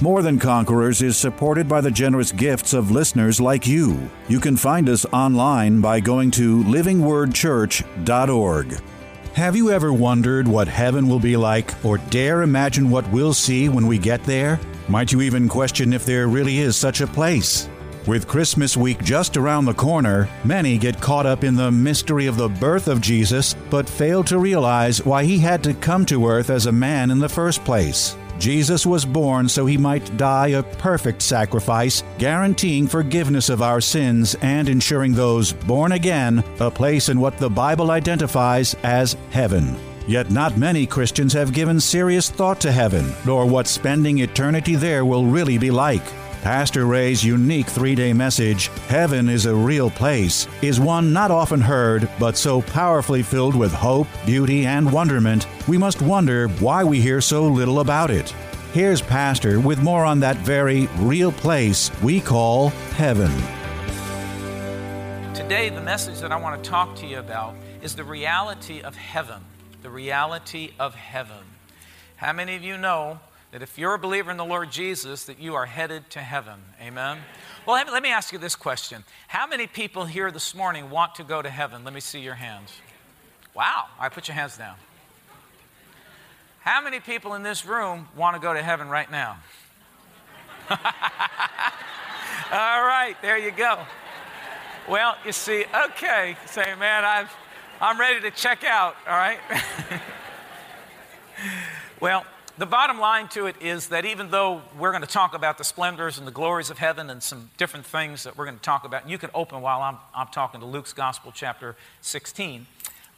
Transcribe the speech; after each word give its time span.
More 0.00 0.22
Than 0.22 0.40
Conquerors 0.40 1.02
is 1.02 1.16
supported 1.16 1.68
by 1.68 1.80
the 1.80 1.90
generous 1.90 2.32
gifts 2.32 2.72
of 2.72 2.90
listeners 2.90 3.40
like 3.40 3.64
you. 3.64 4.10
You 4.28 4.40
can 4.40 4.56
find 4.56 4.88
us 4.88 5.06
online 5.12 5.80
by 5.80 6.00
going 6.00 6.32
to 6.32 6.64
livingwordchurch.org. 6.64 8.80
Have 9.34 9.54
you 9.54 9.70
ever 9.70 9.92
wondered 9.92 10.48
what 10.48 10.66
heaven 10.66 11.06
will 11.08 11.20
be 11.20 11.36
like 11.36 11.72
or 11.84 11.98
dare 11.98 12.42
imagine 12.42 12.90
what 12.90 13.08
we'll 13.10 13.34
see 13.34 13.68
when 13.68 13.86
we 13.86 13.98
get 13.98 14.24
there? 14.24 14.58
Might 14.88 15.12
you 15.12 15.22
even 15.22 15.48
question 15.48 15.92
if 15.92 16.04
there 16.04 16.26
really 16.26 16.58
is 16.58 16.76
such 16.76 17.00
a 17.00 17.06
place? 17.06 17.68
With 18.08 18.26
Christmas 18.26 18.76
week 18.76 19.00
just 19.02 19.36
around 19.36 19.64
the 19.64 19.74
corner, 19.74 20.28
many 20.44 20.76
get 20.76 21.00
caught 21.00 21.24
up 21.24 21.44
in 21.44 21.54
the 21.54 21.70
mystery 21.70 22.26
of 22.26 22.36
the 22.36 22.48
birth 22.48 22.88
of 22.88 23.00
Jesus, 23.00 23.54
but 23.70 23.88
fail 23.88 24.24
to 24.24 24.40
realize 24.40 25.06
why 25.06 25.22
he 25.22 25.38
had 25.38 25.62
to 25.62 25.72
come 25.72 26.04
to 26.06 26.26
earth 26.26 26.50
as 26.50 26.66
a 26.66 26.72
man 26.72 27.12
in 27.12 27.20
the 27.20 27.28
first 27.28 27.64
place. 27.64 28.16
Jesus 28.38 28.84
was 28.84 29.04
born 29.04 29.48
so 29.48 29.66
he 29.66 29.76
might 29.76 30.16
die 30.16 30.48
a 30.48 30.62
perfect 30.62 31.22
sacrifice, 31.22 32.02
guaranteeing 32.18 32.86
forgiveness 32.86 33.48
of 33.48 33.62
our 33.62 33.80
sins 33.80 34.34
and 34.42 34.68
ensuring 34.68 35.14
those 35.14 35.52
born 35.52 35.92
again 35.92 36.44
a 36.60 36.70
place 36.70 37.08
in 37.08 37.20
what 37.20 37.38
the 37.38 37.50
Bible 37.50 37.90
identifies 37.90 38.74
as 38.82 39.16
heaven. 39.30 39.76
Yet 40.06 40.30
not 40.30 40.58
many 40.58 40.86
Christians 40.86 41.32
have 41.32 41.54
given 41.54 41.80
serious 41.80 42.28
thought 42.28 42.60
to 42.60 42.72
heaven, 42.72 43.10
nor 43.24 43.46
what 43.46 43.66
spending 43.66 44.18
eternity 44.18 44.74
there 44.74 45.04
will 45.04 45.24
really 45.24 45.56
be 45.56 45.70
like. 45.70 46.02
Pastor 46.44 46.84
Ray's 46.84 47.24
unique 47.24 47.66
three 47.66 47.94
day 47.94 48.12
message, 48.12 48.66
Heaven 48.88 49.30
is 49.30 49.46
a 49.46 49.54
Real 49.54 49.88
Place, 49.88 50.46
is 50.60 50.78
one 50.78 51.10
not 51.10 51.30
often 51.30 51.58
heard, 51.58 52.06
but 52.20 52.36
so 52.36 52.60
powerfully 52.60 53.22
filled 53.22 53.54
with 53.54 53.72
hope, 53.72 54.06
beauty, 54.26 54.66
and 54.66 54.92
wonderment, 54.92 55.46
we 55.66 55.78
must 55.78 56.02
wonder 56.02 56.48
why 56.60 56.84
we 56.84 57.00
hear 57.00 57.22
so 57.22 57.48
little 57.48 57.80
about 57.80 58.10
it. 58.10 58.28
Here's 58.74 59.00
Pastor 59.00 59.58
with 59.58 59.82
more 59.82 60.04
on 60.04 60.20
that 60.20 60.36
very 60.36 60.86
real 60.98 61.32
place 61.32 61.90
we 62.02 62.20
call 62.20 62.68
heaven. 62.98 63.32
Today, 65.32 65.70
the 65.70 65.80
message 65.80 66.20
that 66.20 66.30
I 66.30 66.36
want 66.36 66.62
to 66.62 66.70
talk 66.70 66.94
to 66.96 67.06
you 67.06 67.20
about 67.20 67.54
is 67.80 67.96
the 67.96 68.04
reality 68.04 68.82
of 68.82 68.94
heaven. 68.94 69.40
The 69.80 69.88
reality 69.88 70.72
of 70.78 70.94
heaven. 70.94 71.42
How 72.16 72.34
many 72.34 72.54
of 72.54 72.62
you 72.62 72.76
know 72.76 73.18
that 73.54 73.62
if 73.62 73.78
you're 73.78 73.94
a 73.94 73.98
believer 74.00 74.32
in 74.32 74.36
the 74.36 74.44
Lord 74.44 74.72
Jesus, 74.72 75.26
that 75.26 75.38
you 75.38 75.54
are 75.54 75.64
headed 75.64 76.10
to 76.10 76.18
heaven. 76.18 76.58
Amen. 76.82 77.18
Well, 77.64 77.76
let 77.76 78.02
me 78.02 78.08
ask 78.08 78.32
you 78.32 78.38
this 78.40 78.56
question. 78.56 79.04
How 79.28 79.46
many 79.46 79.68
people 79.68 80.06
here 80.06 80.32
this 80.32 80.56
morning 80.56 80.90
want 80.90 81.14
to 81.14 81.22
go 81.22 81.40
to 81.40 81.48
heaven? 81.48 81.84
Let 81.84 81.94
me 81.94 82.00
see 82.00 82.18
your 82.18 82.34
hands. 82.34 82.72
Wow. 83.54 83.84
All 83.96 84.02
right, 84.02 84.12
put 84.12 84.26
your 84.26 84.34
hands 84.34 84.56
down. 84.56 84.74
How 86.62 86.82
many 86.82 86.98
people 86.98 87.34
in 87.34 87.44
this 87.44 87.64
room 87.64 88.08
want 88.16 88.34
to 88.34 88.42
go 88.42 88.52
to 88.52 88.60
heaven 88.60 88.88
right 88.88 89.08
now? 89.08 89.36
All 90.68 90.78
right, 92.50 93.14
there 93.22 93.38
you 93.38 93.52
go. 93.52 93.78
Well, 94.88 95.14
you 95.24 95.30
see, 95.30 95.64
okay, 95.90 96.36
say, 96.46 96.74
man, 96.76 97.04
I've, 97.04 97.30
I'm 97.80 98.00
ready 98.00 98.20
to 98.22 98.32
check 98.32 98.64
out, 98.64 98.96
all 99.06 99.16
right? 99.16 99.38
well, 102.00 102.26
the 102.56 102.66
bottom 102.66 103.00
line 103.00 103.28
to 103.28 103.46
it 103.46 103.56
is 103.60 103.88
that 103.88 104.04
even 104.04 104.30
though 104.30 104.62
we're 104.78 104.92
going 104.92 105.02
to 105.02 105.08
talk 105.08 105.34
about 105.34 105.58
the 105.58 105.64
splendors 105.64 106.18
and 106.18 106.26
the 106.26 106.32
glories 106.32 106.70
of 106.70 106.78
heaven 106.78 107.10
and 107.10 107.22
some 107.22 107.50
different 107.56 107.84
things 107.84 108.22
that 108.22 108.36
we're 108.36 108.44
going 108.44 108.56
to 108.56 108.62
talk 108.62 108.84
about, 108.84 109.08
you 109.08 109.18
can 109.18 109.30
open 109.34 109.60
while 109.60 109.82
I'm, 109.82 109.96
I'm 110.14 110.28
talking 110.28 110.60
to 110.60 110.66
Luke's 110.66 110.92
Gospel, 110.92 111.32
chapter 111.34 111.74
16. 112.02 112.66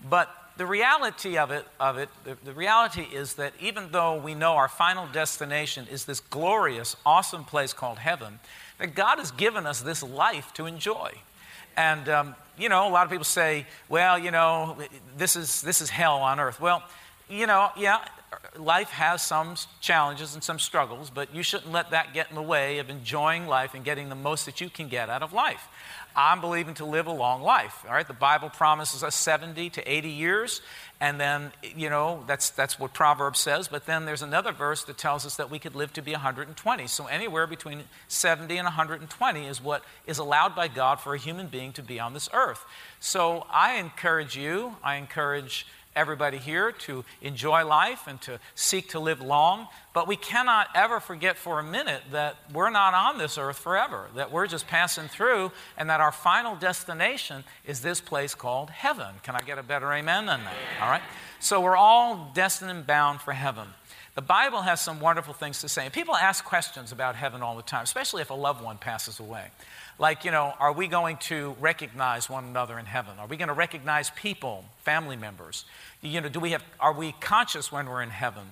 But 0.08 0.30
the 0.56 0.64
reality 0.64 1.36
of 1.36 1.50
it, 1.50 1.66
of 1.78 1.98
it 1.98 2.08
the, 2.24 2.38
the 2.44 2.54
reality 2.54 3.02
is 3.02 3.34
that 3.34 3.52
even 3.60 3.90
though 3.90 4.16
we 4.18 4.34
know 4.34 4.54
our 4.54 4.68
final 4.68 5.06
destination 5.06 5.86
is 5.90 6.06
this 6.06 6.20
glorious, 6.20 6.96
awesome 7.04 7.44
place 7.44 7.74
called 7.74 7.98
heaven, 7.98 8.38
that 8.78 8.94
God 8.94 9.18
has 9.18 9.32
given 9.32 9.66
us 9.66 9.82
this 9.82 10.02
life 10.02 10.54
to 10.54 10.64
enjoy. 10.64 11.12
And, 11.76 12.08
um, 12.08 12.34
you 12.58 12.70
know, 12.70 12.88
a 12.88 12.90
lot 12.90 13.04
of 13.04 13.10
people 13.10 13.24
say, 13.24 13.66
well, 13.90 14.18
you 14.18 14.30
know, 14.30 14.78
this 15.18 15.36
is, 15.36 15.60
this 15.60 15.82
is 15.82 15.90
hell 15.90 16.16
on 16.16 16.40
earth. 16.40 16.58
Well, 16.58 16.82
you 17.28 17.46
know, 17.46 17.70
yeah, 17.76 17.98
life 18.58 18.90
has 18.90 19.22
some 19.22 19.56
challenges 19.80 20.34
and 20.34 20.42
some 20.42 20.58
struggles, 20.58 21.10
but 21.10 21.34
you 21.34 21.42
shouldn't 21.42 21.72
let 21.72 21.90
that 21.90 22.14
get 22.14 22.28
in 22.30 22.36
the 22.36 22.42
way 22.42 22.78
of 22.78 22.90
enjoying 22.90 23.46
life 23.46 23.74
and 23.74 23.84
getting 23.84 24.08
the 24.08 24.14
most 24.14 24.46
that 24.46 24.60
you 24.60 24.70
can 24.70 24.88
get 24.88 25.08
out 25.08 25.22
of 25.22 25.32
life. 25.32 25.68
I'm 26.18 26.40
believing 26.40 26.72
to 26.74 26.86
live 26.86 27.06
a 27.06 27.12
long 27.12 27.42
life. 27.42 27.84
All 27.86 27.92
right, 27.92 28.06
the 28.06 28.14
Bible 28.14 28.48
promises 28.48 29.02
us 29.04 29.14
70 29.14 29.68
to 29.70 29.90
80 29.90 30.08
years, 30.08 30.62
and 30.98 31.20
then 31.20 31.52
you 31.76 31.90
know 31.90 32.24
that's 32.26 32.48
that's 32.48 32.78
what 32.78 32.94
Proverbs 32.94 33.38
says. 33.38 33.68
But 33.68 33.84
then 33.84 34.06
there's 34.06 34.22
another 34.22 34.52
verse 34.52 34.82
that 34.84 34.96
tells 34.96 35.26
us 35.26 35.36
that 35.36 35.50
we 35.50 35.58
could 35.58 35.74
live 35.74 35.92
to 35.92 36.02
be 36.02 36.12
120. 36.12 36.86
So 36.86 37.06
anywhere 37.06 37.46
between 37.46 37.82
70 38.08 38.56
and 38.56 38.64
120 38.64 39.46
is 39.46 39.62
what 39.62 39.84
is 40.06 40.16
allowed 40.16 40.56
by 40.56 40.68
God 40.68 41.00
for 41.00 41.14
a 41.14 41.18
human 41.18 41.48
being 41.48 41.72
to 41.74 41.82
be 41.82 42.00
on 42.00 42.14
this 42.14 42.30
earth. 42.32 42.64
So 42.98 43.46
I 43.50 43.74
encourage 43.74 44.38
you. 44.38 44.76
I 44.82 44.96
encourage 44.96 45.66
everybody 45.96 46.38
here 46.38 46.70
to 46.70 47.04
enjoy 47.22 47.64
life 47.64 48.06
and 48.06 48.20
to 48.22 48.38
seek 48.54 48.90
to 48.90 49.00
live 49.00 49.20
long. 49.20 49.66
But 49.92 50.06
we 50.06 50.14
cannot 50.14 50.68
ever 50.74 51.00
forget 51.00 51.36
for 51.36 51.58
a 51.58 51.62
minute 51.62 52.02
that 52.12 52.36
we're 52.52 52.70
not 52.70 52.94
on 52.94 53.18
this 53.18 53.38
earth 53.38 53.58
forever, 53.58 54.08
that 54.14 54.30
we're 54.30 54.46
just 54.46 54.66
passing 54.68 55.08
through, 55.08 55.50
and 55.76 55.90
that 55.90 56.00
our 56.00 56.12
final 56.12 56.54
destination 56.54 57.42
is 57.64 57.80
this 57.80 58.00
place 58.00 58.34
called 58.34 58.70
heaven. 58.70 59.14
Can 59.22 59.34
I 59.34 59.40
get 59.40 59.58
a 59.58 59.62
better 59.62 59.90
amen 59.92 60.26
than 60.26 60.44
that? 60.44 60.54
All 60.82 60.90
right? 60.90 61.02
So 61.40 61.60
we're 61.60 61.76
all 61.76 62.30
destined 62.34 62.70
and 62.70 62.86
bound 62.86 63.20
for 63.20 63.32
heaven. 63.32 63.68
The 64.16 64.22
Bible 64.22 64.62
has 64.62 64.80
some 64.80 64.98
wonderful 64.98 65.34
things 65.34 65.60
to 65.60 65.68
say. 65.68 65.84
And 65.84 65.92
people 65.92 66.16
ask 66.16 66.42
questions 66.42 66.90
about 66.90 67.16
heaven 67.16 67.42
all 67.42 67.54
the 67.54 67.62
time, 67.62 67.84
especially 67.84 68.22
if 68.22 68.30
a 68.30 68.34
loved 68.34 68.64
one 68.64 68.78
passes 68.78 69.20
away. 69.20 69.44
Like, 69.98 70.24
you 70.24 70.30
know, 70.30 70.54
are 70.58 70.72
we 70.72 70.88
going 70.88 71.18
to 71.18 71.54
recognize 71.60 72.30
one 72.30 72.44
another 72.44 72.78
in 72.78 72.86
heaven? 72.86 73.12
Are 73.18 73.26
we 73.26 73.36
going 73.36 73.48
to 73.48 73.54
recognize 73.54 74.08
people, 74.08 74.64
family 74.78 75.16
members? 75.16 75.66
You 76.00 76.22
know, 76.22 76.30
do 76.30 76.40
we 76.40 76.52
have, 76.52 76.64
are 76.80 76.94
we 76.94 77.12
conscious 77.20 77.70
when 77.70 77.90
we're 77.90 78.00
in 78.00 78.08
heaven? 78.08 78.44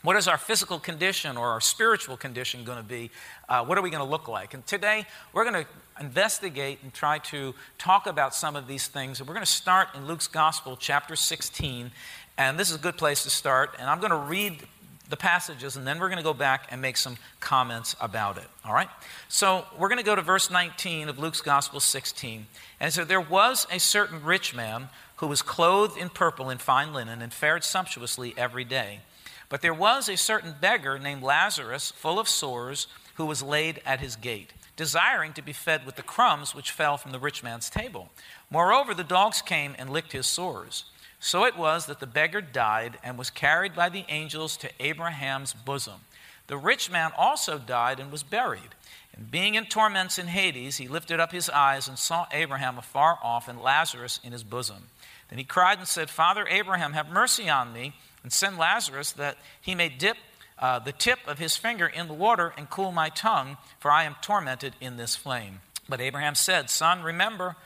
What 0.00 0.16
is 0.16 0.26
our 0.26 0.38
physical 0.38 0.78
condition 0.78 1.36
or 1.36 1.48
our 1.48 1.60
spiritual 1.60 2.16
condition 2.16 2.64
going 2.64 2.78
to 2.78 2.84
be? 2.84 3.10
Uh, 3.46 3.62
what 3.62 3.76
are 3.76 3.82
we 3.82 3.90
going 3.90 4.04
to 4.04 4.10
look 4.10 4.26
like? 4.26 4.54
And 4.54 4.66
today, 4.66 5.04
we're 5.34 5.50
going 5.50 5.64
to 5.64 5.70
investigate 6.00 6.78
and 6.82 6.94
try 6.94 7.18
to 7.18 7.54
talk 7.76 8.06
about 8.06 8.34
some 8.34 8.56
of 8.56 8.66
these 8.66 8.86
things. 8.86 9.20
And 9.20 9.28
we're 9.28 9.34
going 9.34 9.44
to 9.44 9.52
start 9.52 9.88
in 9.94 10.06
Luke's 10.06 10.28
Gospel, 10.28 10.78
chapter 10.78 11.14
16. 11.14 11.90
And 12.36 12.58
this 12.58 12.70
is 12.70 12.76
a 12.76 12.80
good 12.80 12.96
place 12.96 13.22
to 13.24 13.30
start. 13.30 13.76
And 13.78 13.88
I'm 13.88 13.98
going 13.98 14.10
to 14.10 14.16
read 14.16 14.66
the 15.08 15.16
passages, 15.16 15.76
and 15.76 15.86
then 15.86 15.98
we're 15.98 16.08
going 16.08 16.18
to 16.18 16.24
go 16.24 16.34
back 16.34 16.66
and 16.70 16.80
make 16.80 16.96
some 16.96 17.16
comments 17.40 17.94
about 18.00 18.38
it. 18.38 18.46
All 18.64 18.72
right? 18.72 18.88
So 19.28 19.66
we're 19.78 19.88
going 19.88 19.98
to 19.98 20.04
go 20.04 20.16
to 20.16 20.22
verse 20.22 20.50
19 20.50 21.08
of 21.08 21.18
Luke's 21.18 21.40
Gospel 21.40 21.80
16. 21.80 22.46
And 22.80 22.92
so 22.92 23.04
there 23.04 23.20
was 23.20 23.66
a 23.70 23.78
certain 23.78 24.22
rich 24.24 24.54
man 24.54 24.88
who 25.16 25.26
was 25.26 25.42
clothed 25.42 25.98
in 25.98 26.08
purple 26.08 26.48
and 26.48 26.60
fine 26.60 26.92
linen 26.92 27.22
and 27.22 27.32
fared 27.32 27.64
sumptuously 27.64 28.34
every 28.36 28.64
day. 28.64 29.00
But 29.48 29.62
there 29.62 29.74
was 29.74 30.08
a 30.08 30.16
certain 30.16 30.54
beggar 30.60 30.98
named 30.98 31.22
Lazarus, 31.22 31.92
full 31.92 32.18
of 32.18 32.28
sores, 32.28 32.86
who 33.14 33.26
was 33.26 33.42
laid 33.42 33.80
at 33.86 34.00
his 34.00 34.16
gate, 34.16 34.52
desiring 34.76 35.32
to 35.34 35.42
be 35.42 35.52
fed 35.52 35.86
with 35.86 35.96
the 35.96 36.02
crumbs 36.02 36.54
which 36.54 36.72
fell 36.72 36.96
from 36.96 37.12
the 37.12 37.18
rich 37.18 37.42
man's 37.42 37.70
table. 37.70 38.10
Moreover, 38.50 38.94
the 38.94 39.04
dogs 39.04 39.42
came 39.42 39.74
and 39.78 39.90
licked 39.90 40.12
his 40.12 40.26
sores. 40.26 40.84
So 41.24 41.46
it 41.46 41.56
was 41.56 41.86
that 41.86 42.00
the 42.00 42.06
beggar 42.06 42.42
died 42.42 42.98
and 43.02 43.16
was 43.16 43.30
carried 43.30 43.74
by 43.74 43.88
the 43.88 44.04
angels 44.10 44.58
to 44.58 44.70
Abraham's 44.78 45.54
bosom. 45.54 46.00
The 46.48 46.58
rich 46.58 46.90
man 46.90 47.12
also 47.16 47.56
died 47.56 47.98
and 47.98 48.12
was 48.12 48.22
buried. 48.22 48.74
And 49.16 49.30
being 49.30 49.54
in 49.54 49.64
torments 49.64 50.18
in 50.18 50.26
Hades, 50.26 50.76
he 50.76 50.86
lifted 50.86 51.20
up 51.20 51.32
his 51.32 51.48
eyes 51.48 51.88
and 51.88 51.98
saw 51.98 52.26
Abraham 52.30 52.76
afar 52.76 53.18
off 53.22 53.48
and 53.48 53.58
Lazarus 53.58 54.20
in 54.22 54.32
his 54.32 54.44
bosom. 54.44 54.90
Then 55.30 55.38
he 55.38 55.46
cried 55.46 55.78
and 55.78 55.88
said, 55.88 56.10
Father 56.10 56.46
Abraham, 56.46 56.92
have 56.92 57.08
mercy 57.08 57.48
on 57.48 57.72
me, 57.72 57.94
and 58.22 58.30
send 58.30 58.58
Lazarus 58.58 59.12
that 59.12 59.38
he 59.62 59.74
may 59.74 59.88
dip 59.88 60.18
uh, 60.58 60.78
the 60.78 60.92
tip 60.92 61.20
of 61.26 61.38
his 61.38 61.56
finger 61.56 61.86
in 61.86 62.06
the 62.06 62.12
water 62.12 62.52
and 62.58 62.68
cool 62.68 62.92
my 62.92 63.08
tongue, 63.08 63.56
for 63.78 63.90
I 63.90 64.04
am 64.04 64.16
tormented 64.20 64.74
in 64.78 64.98
this 64.98 65.16
flame. 65.16 65.60
But 65.88 66.02
Abraham 66.02 66.34
said, 66.34 66.68
Son, 66.68 67.02
remember 67.02 67.56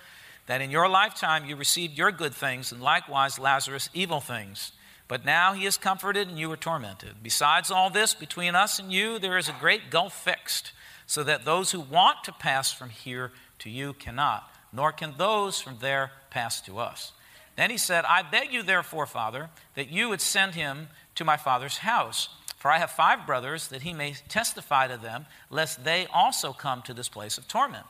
that 0.49 0.61
in 0.61 0.71
your 0.71 0.89
lifetime 0.89 1.45
you 1.45 1.55
received 1.55 1.97
your 1.97 2.11
good 2.11 2.35
things, 2.35 2.73
and 2.73 2.83
likewise 2.83 3.39
Lazarus 3.39 3.89
evil 3.95 4.21
things. 4.21 4.73
But 5.07 5.25
now 5.25 5.53
he 5.53 5.65
is 5.65 5.79
comforted 5.79 6.29
and 6.29 6.39
you 6.39 6.51
are 6.53 6.57
tormented. 6.57 7.23
Besides 7.23 7.71
all 7.71 7.89
this, 7.89 8.13
between 8.13 8.55
us 8.55 8.79
and 8.79 8.93
you, 8.93 9.19
there 9.19 9.39
is 9.39 9.49
a 9.49 9.57
great 9.61 9.91
gulf 9.91 10.13
fixed, 10.13 10.73
so 11.07 11.23
that 11.23 11.45
those 11.45 11.71
who 11.71 11.81
want 11.81 12.25
to 12.25 12.33
pass 12.33 12.73
from 12.73 12.91
here 12.91 13.33
to 13.61 13.71
you 13.71 13.93
cannot, 13.93 14.51
nor 14.73 14.93
can 14.93 15.15
those 15.17 15.61
from 15.61 15.79
there 15.81 16.13
pass 16.31 16.61
to 16.63 16.79
us. 16.79 17.13
Then 17.57 17.71
he 17.71 17.79
said, 17.79 18.05
I 18.05 18.23
beg 18.23 18.53
you, 18.53 18.63
therefore, 18.63 19.07
Father, 19.07 19.51
that 19.75 19.91
you 19.91 20.09
would 20.09 20.21
send 20.21 20.55
him 20.55 20.89
to 21.15 21.25
my 21.25 21.37
father's 21.37 21.79
house. 21.79 22.29
For 22.57 22.71
I 22.71 22.79
have 22.79 22.91
five 22.91 23.27
brothers, 23.27 23.69
that 23.69 23.83
he 23.83 23.93
may 23.93 24.15
testify 24.29 24.87
to 24.89 24.97
them, 24.97 25.27
lest 25.51 25.85
they 25.85 26.07
also 26.13 26.53
come 26.53 26.83
to 26.83 26.95
this 26.95 27.09
place 27.09 27.39
of 27.39 27.49
torment. 27.49 27.87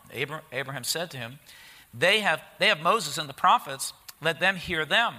Abraham 0.53 0.85
said 0.85 1.11
to 1.11 1.19
him, 1.19 1.39
They 1.95 2.21
have, 2.21 2.41
they 2.59 2.69
have 2.69 2.81
Moses 2.81 3.19
and 3.19 3.29
the 3.29 3.35
prophets, 3.35 3.93
let 4.21 4.41
them 4.41 4.57
hear 4.57 4.85
them. 4.85 5.15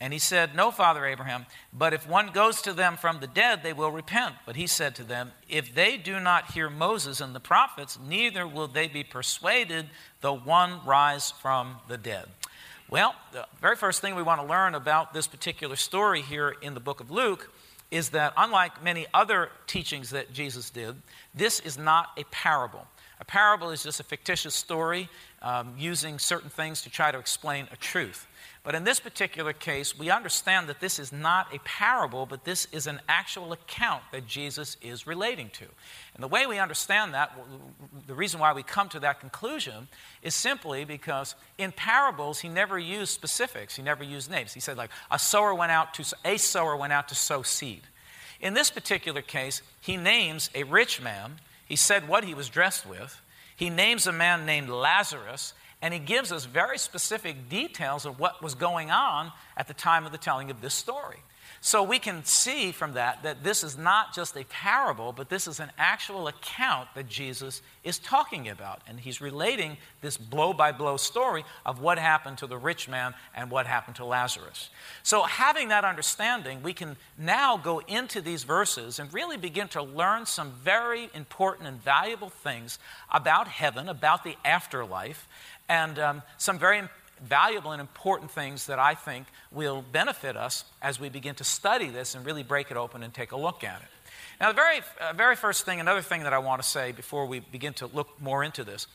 And 0.00 0.12
he 0.12 0.18
said, 0.20 0.54
No, 0.54 0.70
Father 0.70 1.04
Abraham, 1.04 1.46
but 1.72 1.92
if 1.92 2.08
one 2.08 2.28
goes 2.28 2.62
to 2.62 2.72
them 2.72 2.96
from 2.96 3.18
the 3.18 3.26
dead, 3.26 3.62
they 3.62 3.72
will 3.72 3.90
repent. 3.90 4.36
But 4.46 4.54
he 4.54 4.68
said 4.68 4.94
to 4.96 5.04
them, 5.04 5.32
If 5.48 5.74
they 5.74 5.96
do 5.96 6.20
not 6.20 6.52
hear 6.52 6.70
Moses 6.70 7.20
and 7.20 7.34
the 7.34 7.40
prophets, 7.40 7.98
neither 8.06 8.46
will 8.46 8.68
they 8.68 8.86
be 8.86 9.02
persuaded, 9.02 9.86
though 10.20 10.36
one 10.36 10.80
rise 10.86 11.32
from 11.32 11.76
the 11.88 11.98
dead. 11.98 12.26
Well, 12.88 13.14
the 13.32 13.46
very 13.60 13.76
first 13.76 14.00
thing 14.00 14.14
we 14.14 14.22
want 14.22 14.40
to 14.40 14.46
learn 14.46 14.74
about 14.74 15.12
this 15.12 15.26
particular 15.26 15.76
story 15.76 16.22
here 16.22 16.54
in 16.62 16.74
the 16.74 16.80
book 16.80 17.00
of 17.00 17.10
Luke 17.10 17.50
is 17.90 18.10
that, 18.10 18.32
unlike 18.36 18.82
many 18.84 19.06
other 19.12 19.50
teachings 19.66 20.10
that 20.10 20.32
Jesus 20.32 20.70
did, 20.70 20.94
this 21.34 21.60
is 21.60 21.76
not 21.76 22.10
a 22.16 22.24
parable. 22.30 22.86
A 23.20 23.24
parable 23.24 23.70
is 23.70 23.82
just 23.82 23.98
a 23.98 24.04
fictitious 24.04 24.54
story 24.54 25.08
um, 25.42 25.74
using 25.78 26.18
certain 26.18 26.50
things 26.50 26.82
to 26.82 26.90
try 26.90 27.12
to 27.12 27.18
explain 27.18 27.68
a 27.72 27.76
truth. 27.76 28.26
But 28.64 28.74
in 28.74 28.84
this 28.84 29.00
particular 29.00 29.52
case, 29.52 29.98
we 29.98 30.10
understand 30.10 30.68
that 30.68 30.80
this 30.80 30.98
is 30.98 31.12
not 31.12 31.54
a 31.54 31.58
parable, 31.60 32.26
but 32.26 32.44
this 32.44 32.66
is 32.72 32.86
an 32.86 33.00
actual 33.08 33.52
account 33.52 34.02
that 34.12 34.26
Jesus 34.26 34.76
is 34.82 35.06
relating 35.06 35.48
to. 35.50 35.64
And 36.14 36.22
the 36.22 36.28
way 36.28 36.44
we 36.46 36.58
understand 36.58 37.14
that, 37.14 37.32
the 38.06 38.14
reason 38.14 38.40
why 38.40 38.52
we 38.52 38.62
come 38.62 38.88
to 38.90 39.00
that 39.00 39.20
conclusion, 39.20 39.88
is 40.22 40.34
simply 40.34 40.84
because 40.84 41.34
in 41.56 41.72
parables, 41.72 42.40
he 42.40 42.48
never 42.48 42.78
used 42.78 43.12
specifics, 43.12 43.76
he 43.76 43.82
never 43.82 44.04
used 44.04 44.30
names. 44.30 44.52
He 44.52 44.60
said, 44.60 44.76
like, 44.76 44.90
a 45.10 45.18
sower 45.18 45.54
went 45.54 45.72
out 45.72 45.94
to, 45.94 46.14
a 46.24 46.36
sower 46.36 46.76
went 46.76 46.92
out 46.92 47.08
to 47.08 47.14
sow 47.14 47.42
seed. 47.42 47.82
In 48.40 48.54
this 48.54 48.70
particular 48.70 49.22
case, 49.22 49.62
he 49.80 49.96
names 49.96 50.50
a 50.54 50.64
rich 50.64 51.00
man, 51.00 51.40
he 51.64 51.76
said 51.76 52.08
what 52.08 52.24
he 52.24 52.34
was 52.34 52.48
dressed 52.48 52.86
with, 52.86 53.20
he 53.58 53.70
names 53.70 54.06
a 54.06 54.12
man 54.12 54.46
named 54.46 54.68
Lazarus, 54.68 55.52
and 55.82 55.92
he 55.92 55.98
gives 55.98 56.30
us 56.30 56.44
very 56.44 56.78
specific 56.78 57.48
details 57.48 58.06
of 58.06 58.20
what 58.20 58.40
was 58.40 58.54
going 58.54 58.92
on 58.92 59.32
at 59.56 59.66
the 59.66 59.74
time 59.74 60.06
of 60.06 60.12
the 60.12 60.18
telling 60.18 60.52
of 60.52 60.60
this 60.60 60.74
story. 60.74 61.18
So 61.60 61.82
we 61.82 61.98
can 61.98 62.24
see 62.24 62.70
from 62.70 62.94
that 62.94 63.24
that 63.24 63.42
this 63.42 63.64
is 63.64 63.76
not 63.76 64.14
just 64.14 64.36
a 64.36 64.44
parable, 64.44 65.12
but 65.12 65.28
this 65.28 65.48
is 65.48 65.58
an 65.58 65.70
actual 65.76 66.28
account 66.28 66.88
that 66.94 67.08
Jesus 67.08 67.62
is 67.82 67.98
talking 67.98 68.48
about. 68.48 68.80
And 68.86 69.00
he's 69.00 69.20
relating 69.20 69.76
this 70.00 70.16
blow 70.16 70.52
by 70.52 70.70
blow 70.70 70.96
story 70.96 71.44
of 71.66 71.80
what 71.80 71.98
happened 71.98 72.38
to 72.38 72.46
the 72.46 72.56
rich 72.56 72.88
man 72.88 73.14
and 73.34 73.50
what 73.50 73.66
happened 73.66 73.96
to 73.96 74.04
Lazarus. 74.04 74.70
So, 75.02 75.22
having 75.22 75.68
that 75.68 75.84
understanding, 75.84 76.62
we 76.62 76.72
can 76.72 76.96
now 77.18 77.56
go 77.56 77.80
into 77.80 78.20
these 78.20 78.44
verses 78.44 79.00
and 79.00 79.12
really 79.12 79.36
begin 79.36 79.66
to 79.68 79.82
learn 79.82 80.26
some 80.26 80.52
very 80.62 81.10
important 81.12 81.68
and 81.68 81.82
valuable 81.82 82.30
things 82.30 82.78
about 83.12 83.48
heaven, 83.48 83.88
about 83.88 84.22
the 84.22 84.36
afterlife, 84.44 85.26
and 85.68 85.98
um, 85.98 86.22
some 86.36 86.58
very 86.58 86.82
valuable 87.20 87.72
and 87.72 87.80
important 87.80 88.30
things 88.30 88.66
that 88.66 88.78
I 88.78 88.94
think 88.94 89.26
will 89.50 89.82
benefit 89.92 90.36
us 90.36 90.64
as 90.80 91.00
we 91.00 91.08
begin 91.08 91.34
to 91.36 91.44
study 91.44 91.88
this 91.88 92.14
and 92.14 92.24
really 92.24 92.42
break 92.42 92.70
it 92.70 92.76
open 92.76 93.02
and 93.02 93.12
take 93.12 93.32
a 93.32 93.36
look 93.36 93.64
at 93.64 93.80
it. 93.80 93.88
Now, 94.40 94.48
the 94.48 94.54
very, 94.54 94.80
uh, 95.00 95.12
very 95.14 95.36
first 95.36 95.64
thing, 95.64 95.80
another 95.80 96.02
thing 96.02 96.22
that 96.22 96.32
I 96.32 96.38
want 96.38 96.62
to 96.62 96.68
say 96.68 96.92
before 96.92 97.26
we 97.26 97.40
begin 97.40 97.74
to 97.74 97.86
look 97.86 98.20
more 98.20 98.44
into 98.44 98.64
this, 98.64 98.86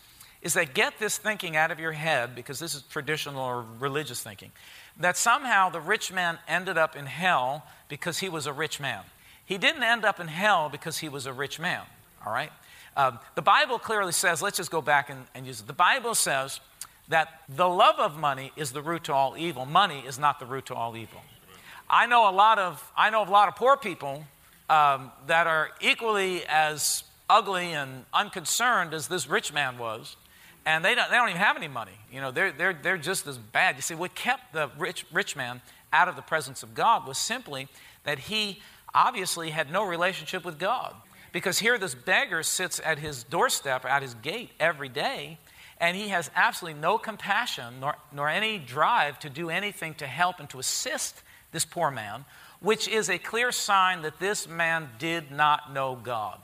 is 0.42 0.54
that 0.56 0.74
get 0.74 1.00
this 1.00 1.18
thinking 1.18 1.56
out 1.56 1.72
of 1.72 1.80
your 1.80 1.94
head, 1.94 2.36
because 2.36 2.60
this 2.60 2.76
is 2.76 2.82
traditional 2.84 3.42
or 3.42 3.66
religious 3.80 4.22
thinking, 4.22 4.52
that 5.00 5.18
somehow 5.18 5.70
the 5.70 5.80
rich 5.80 6.12
man 6.12 6.38
ended 6.48 6.78
up 6.78 6.96
in 6.96 7.06
hell 7.06 7.66
because 7.88 8.20
he 8.20 8.30
was 8.30 8.46
a 8.46 8.54
rich 8.54 8.80
man. 8.80 9.02
He 9.46 9.58
didn't 9.58 9.84
end 9.84 10.06
up 10.06 10.20
in 10.20 10.28
hell 10.28 10.70
because 10.70 10.98
he 10.98 11.10
was 11.10 11.26
a 11.26 11.34
rich 11.34 11.60
man, 11.60 11.82
all 12.26 12.34
right? 12.34 12.52
Um, 12.96 13.20
the 13.36 13.42
Bible 13.42 13.80
clearly 13.80 14.12
says, 14.12 14.42
let's 14.42 14.58
just 14.58 14.72
go 14.72 14.82
back 14.82 15.10
and, 15.10 15.26
and 15.34 15.48
use 15.48 15.62
it. 15.62 15.68
The 15.68 15.74
Bible 15.74 16.16
says 16.16 16.60
that 17.10 17.42
the 17.50 17.68
love 17.68 18.00
of 18.00 18.18
money 18.18 18.52
is 18.56 18.72
the 18.72 18.82
root 18.82 19.06
to 19.06 19.14
all 19.14 19.36
evil. 19.38 19.66
Money 19.66 20.04
is 20.08 20.18
not 20.18 20.40
the 20.40 20.46
root 20.46 20.68
to 20.68 20.76
all 20.76 20.96
evil. 20.96 21.22
I 21.90 22.06
know 22.06 22.30
a 22.30 22.32
lot 22.32 22.60
of, 22.60 22.92
I 22.98 23.10
know 23.10 23.24
a 23.24 23.30
lot 23.30 23.50
of 23.50 23.56
poor 23.56 23.78
people 23.78 24.26
um, 24.70 25.12
that 25.28 25.48
are 25.48 25.70
equally 25.82 26.44
as 26.48 27.04
ugly 27.30 27.74
and 27.74 28.06
unconcerned 28.14 28.94
as 28.94 29.08
this 29.08 29.28
rich 29.28 29.54
man 29.54 29.78
was, 29.78 30.16
and 30.66 30.84
they 30.84 30.96
don't, 30.96 31.10
they 31.10 31.18
don't 31.18 31.30
even 31.30 31.42
have 31.42 31.58
any 31.58 31.68
money. 31.68 31.92
You 32.12 32.22
know, 32.22 32.32
they're, 32.32 32.52
they're, 32.52 32.74
they're 32.74 32.98
just 32.98 33.28
as 33.28 33.38
bad. 33.38 33.76
You 33.76 33.82
see, 33.82 33.96
what 33.96 34.16
kept 34.16 34.54
the 34.54 34.70
rich, 34.78 35.06
rich 35.12 35.36
man 35.36 35.62
out 35.92 36.08
of 36.08 36.16
the 36.16 36.22
presence 36.22 36.64
of 36.64 36.74
God 36.74 37.06
was 37.06 37.18
simply 37.18 37.68
that 38.04 38.18
he 38.18 38.62
obviously 38.94 39.50
had 39.50 39.72
no 39.72 39.86
relationship 39.86 40.46
with 40.46 40.58
God. 40.58 40.96
Because 41.32 41.60
here, 41.60 41.78
this 41.78 41.96
beggar 41.96 42.44
sits 42.44 42.80
at 42.86 43.00
his 43.00 43.24
doorstep, 43.24 43.86
at 43.86 44.02
his 44.04 44.14
gate 44.16 44.52
every 44.60 44.90
day, 44.90 45.40
and 45.84 45.98
he 45.98 46.08
has 46.08 46.32
absolutely 46.34 46.80
no 46.80 46.98
compassion 46.98 47.82
nor, 47.82 47.98
nor 48.14 48.30
any 48.30 48.58
drive 48.58 49.20
to 49.20 49.30
do 49.30 49.50
anything 49.50 49.94
to 49.96 50.08
help 50.08 50.40
and 50.40 50.50
to 50.50 50.58
assist 50.58 51.22
this 51.52 51.66
poor 51.66 51.92
man, 51.92 52.24
which 52.62 52.88
is 52.88 53.10
a 53.10 53.18
clear 53.18 53.52
sign 53.52 54.02
that 54.04 54.18
this 54.18 54.48
man 54.48 54.88
did 54.98 55.30
not 55.30 55.74
know 55.74 56.00
God. 56.02 56.40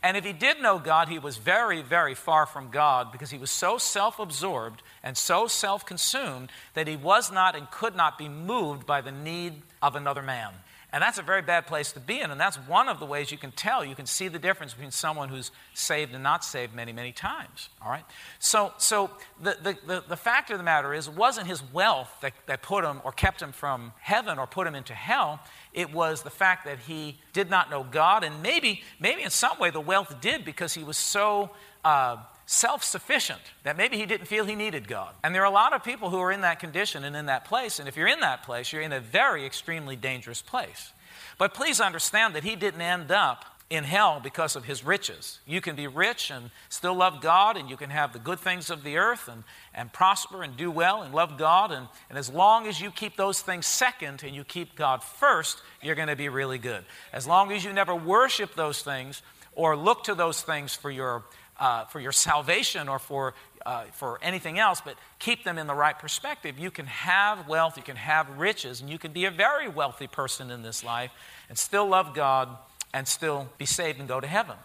And 0.00 0.16
if 0.16 0.24
he 0.24 0.32
did 0.32 0.62
know 0.62 0.78
God, 0.78 1.08
he 1.08 1.18
was 1.18 1.38
very, 1.38 1.82
very 1.82 2.14
far 2.14 2.46
from 2.46 2.70
God 2.70 3.10
because 3.10 3.32
he 3.32 3.38
was 3.38 3.50
so 3.50 3.78
self 3.78 4.20
absorbed 4.20 4.80
and 5.02 5.16
so 5.16 5.48
self 5.48 5.84
consumed 5.84 6.52
that 6.74 6.86
he 6.86 6.94
was 6.94 7.32
not 7.32 7.56
and 7.56 7.68
could 7.72 7.96
not 7.96 8.16
be 8.16 8.28
moved 8.28 8.86
by 8.86 9.00
the 9.00 9.10
need 9.10 9.62
of 9.82 9.96
another 9.96 10.22
man. 10.22 10.52
And 10.94 11.02
that's 11.02 11.18
a 11.18 11.22
very 11.22 11.42
bad 11.42 11.66
place 11.66 11.90
to 11.94 12.00
be 12.00 12.20
in. 12.20 12.30
And 12.30 12.40
that's 12.40 12.56
one 12.56 12.88
of 12.88 13.00
the 13.00 13.04
ways 13.04 13.32
you 13.32 13.36
can 13.36 13.50
tell. 13.50 13.84
You 13.84 13.96
can 13.96 14.06
see 14.06 14.28
the 14.28 14.38
difference 14.38 14.74
between 14.74 14.92
someone 14.92 15.28
who's 15.28 15.50
saved 15.74 16.14
and 16.14 16.22
not 16.22 16.44
saved 16.44 16.72
many, 16.72 16.92
many 16.92 17.10
times. 17.10 17.68
All 17.84 17.90
right? 17.90 18.04
So, 18.38 18.72
so 18.78 19.10
the, 19.42 19.56
the, 19.60 19.76
the, 19.84 20.04
the 20.10 20.16
fact 20.16 20.52
of 20.52 20.58
the 20.58 20.62
matter 20.62 20.94
is, 20.94 21.08
it 21.08 21.14
wasn't 21.14 21.48
his 21.48 21.64
wealth 21.72 22.16
that, 22.20 22.32
that 22.46 22.62
put 22.62 22.84
him 22.84 23.00
or 23.02 23.10
kept 23.10 23.42
him 23.42 23.50
from 23.50 23.92
heaven 23.98 24.38
or 24.38 24.46
put 24.46 24.68
him 24.68 24.76
into 24.76 24.94
hell. 24.94 25.40
It 25.72 25.92
was 25.92 26.22
the 26.22 26.30
fact 26.30 26.64
that 26.66 26.78
he 26.78 27.18
did 27.32 27.50
not 27.50 27.70
know 27.70 27.82
God. 27.82 28.22
And 28.22 28.40
maybe, 28.40 28.84
maybe 29.00 29.24
in 29.24 29.30
some 29.30 29.58
way 29.58 29.70
the 29.70 29.80
wealth 29.80 30.20
did 30.20 30.44
because 30.44 30.74
he 30.74 30.84
was 30.84 30.96
so. 30.96 31.50
Uh, 31.84 32.18
self 32.46 32.84
sufficient, 32.84 33.40
that 33.62 33.76
maybe 33.76 33.96
he 33.96 34.06
didn't 34.06 34.26
feel 34.26 34.44
he 34.44 34.54
needed 34.54 34.88
God. 34.88 35.14
And 35.22 35.34
there 35.34 35.42
are 35.42 35.50
a 35.50 35.54
lot 35.54 35.72
of 35.72 35.84
people 35.84 36.10
who 36.10 36.18
are 36.18 36.32
in 36.32 36.42
that 36.42 36.60
condition 36.60 37.04
and 37.04 37.16
in 37.16 37.26
that 37.26 37.44
place. 37.44 37.78
And 37.78 37.88
if 37.88 37.96
you're 37.96 38.08
in 38.08 38.20
that 38.20 38.42
place, 38.42 38.72
you're 38.72 38.82
in 38.82 38.92
a 38.92 39.00
very 39.00 39.46
extremely 39.46 39.96
dangerous 39.96 40.42
place. 40.42 40.92
But 41.38 41.54
please 41.54 41.80
understand 41.80 42.34
that 42.34 42.44
he 42.44 42.56
didn't 42.56 42.80
end 42.80 43.10
up 43.10 43.44
in 43.70 43.84
hell 43.84 44.20
because 44.22 44.56
of 44.56 44.64
his 44.64 44.84
riches. 44.84 45.40
You 45.46 45.60
can 45.60 45.74
be 45.74 45.86
rich 45.86 46.30
and 46.30 46.50
still 46.68 46.94
love 46.94 47.20
God, 47.20 47.56
and 47.56 47.70
you 47.70 47.76
can 47.76 47.90
have 47.90 48.12
the 48.12 48.18
good 48.18 48.38
things 48.38 48.70
of 48.70 48.84
the 48.84 48.98
earth 48.98 49.26
and, 49.26 49.42
and 49.74 49.92
prosper 49.92 50.42
and 50.42 50.56
do 50.56 50.70
well 50.70 51.02
and 51.02 51.14
love 51.14 51.38
God. 51.38 51.72
And, 51.72 51.88
and 52.08 52.18
as 52.18 52.28
long 52.28 52.66
as 52.66 52.80
you 52.80 52.90
keep 52.90 53.16
those 53.16 53.40
things 53.40 53.66
second 53.66 54.22
and 54.22 54.34
you 54.34 54.44
keep 54.44 54.76
God 54.76 55.02
first, 55.02 55.62
you're 55.82 55.94
going 55.94 56.08
to 56.08 56.16
be 56.16 56.28
really 56.28 56.58
good. 56.58 56.84
As 57.12 57.26
long 57.26 57.52
as 57.52 57.64
you 57.64 57.72
never 57.72 57.94
worship 57.94 58.54
those 58.54 58.82
things 58.82 59.22
or 59.54 59.76
look 59.76 60.04
to 60.04 60.14
those 60.14 60.42
things 60.42 60.74
for 60.74 60.90
your 60.90 61.24
uh, 61.58 61.84
for 61.86 62.00
your 62.00 62.12
salvation 62.28 62.88
or 62.88 62.98
for, 62.98 63.34
uh, 63.64 63.84
for 63.92 64.18
anything 64.22 64.58
else, 64.58 64.80
but 64.84 64.96
keep 65.18 65.44
them 65.44 65.58
in 65.58 65.66
the 65.66 65.74
right 65.74 65.98
perspective. 65.98 66.58
You 66.58 66.70
can 66.70 66.86
have 66.86 67.48
wealth, 67.48 67.76
you 67.76 67.82
can 67.82 67.96
have 67.96 68.38
riches, 68.38 68.80
and 68.80 68.90
you 68.90 68.98
can 68.98 69.12
be 69.12 69.24
a 69.24 69.30
very 69.30 69.68
wealthy 69.68 70.06
person 70.06 70.50
in 70.50 70.62
this 70.62 70.84
life 70.84 71.10
and 71.48 71.58
still 71.58 71.86
love 71.86 72.14
God 72.14 72.48
and 72.92 73.06
still 73.08 73.48
be 73.58 73.66
saved 73.66 73.98
and 73.98 74.08
go 74.08 74.20
to 74.20 74.26
heaven. 74.26 74.56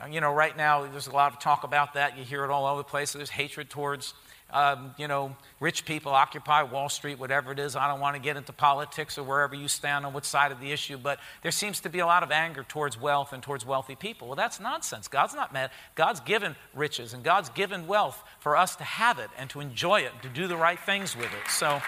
Uh, 0.00 0.06
you 0.06 0.20
know, 0.20 0.32
right 0.32 0.56
now, 0.56 0.86
there's 0.86 1.06
a 1.06 1.12
lot 1.12 1.32
of 1.32 1.38
talk 1.38 1.64
about 1.64 1.94
that. 1.94 2.18
You 2.18 2.24
hear 2.24 2.44
it 2.44 2.50
all 2.50 2.66
over 2.66 2.78
the 2.78 2.84
place. 2.84 3.12
There's 3.12 3.30
hatred 3.30 3.70
towards 3.70 4.12
um, 4.56 4.94
you 4.96 5.06
know, 5.06 5.36
rich 5.60 5.84
people 5.84 6.12
occupy 6.12 6.62
Wall 6.62 6.88
Street, 6.88 7.18
whatever 7.18 7.52
it 7.52 7.58
is. 7.58 7.76
I 7.76 7.88
don't 7.88 8.00
want 8.00 8.16
to 8.16 8.22
get 8.22 8.38
into 8.38 8.54
politics 8.54 9.18
or 9.18 9.22
wherever 9.22 9.54
you 9.54 9.68
stand 9.68 10.06
on 10.06 10.14
what 10.14 10.24
side 10.24 10.50
of 10.50 10.60
the 10.60 10.72
issue, 10.72 10.96
but 10.96 11.18
there 11.42 11.50
seems 11.50 11.80
to 11.80 11.90
be 11.90 11.98
a 11.98 12.06
lot 12.06 12.22
of 12.22 12.30
anger 12.30 12.64
towards 12.66 12.98
wealth 12.98 13.34
and 13.34 13.42
towards 13.42 13.66
wealthy 13.66 13.94
people. 13.94 14.28
Well, 14.28 14.36
that's 14.36 14.58
nonsense. 14.58 15.08
God's 15.08 15.34
not 15.34 15.52
mad. 15.52 15.70
God's 15.94 16.20
given 16.20 16.56
riches 16.74 17.12
and 17.12 17.22
God's 17.22 17.50
given 17.50 17.86
wealth 17.86 18.22
for 18.38 18.56
us 18.56 18.76
to 18.76 18.84
have 18.84 19.18
it 19.18 19.28
and 19.36 19.50
to 19.50 19.60
enjoy 19.60 20.00
it, 20.00 20.12
and 20.14 20.22
to 20.22 20.30
do 20.30 20.46
the 20.46 20.56
right 20.56 20.80
things 20.80 21.14
with 21.14 21.26
it. 21.26 21.50
So 21.50 21.82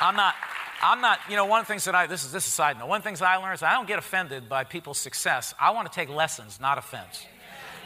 I'm 0.00 0.16
not. 0.16 0.34
I'm 0.80 1.00
not, 1.00 1.18
you 1.28 1.34
know, 1.34 1.44
one 1.44 1.60
of 1.60 1.66
the 1.66 1.72
things 1.72 1.86
that 1.86 1.96
I, 1.96 2.06
this 2.06 2.24
is, 2.24 2.30
this 2.30 2.46
is 2.46 2.52
side 2.52 2.78
note, 2.78 2.86
one 2.86 2.98
of 2.98 3.02
the 3.02 3.08
things 3.08 3.20
I 3.20 3.34
learned 3.34 3.54
is 3.54 3.64
I 3.64 3.72
don't 3.72 3.88
get 3.88 3.98
offended 3.98 4.48
by 4.48 4.62
people's 4.62 4.98
success. 4.98 5.52
I 5.60 5.72
want 5.72 5.90
to 5.90 5.92
take 5.92 6.08
lessons, 6.08 6.60
not 6.60 6.78
offense. 6.78 7.26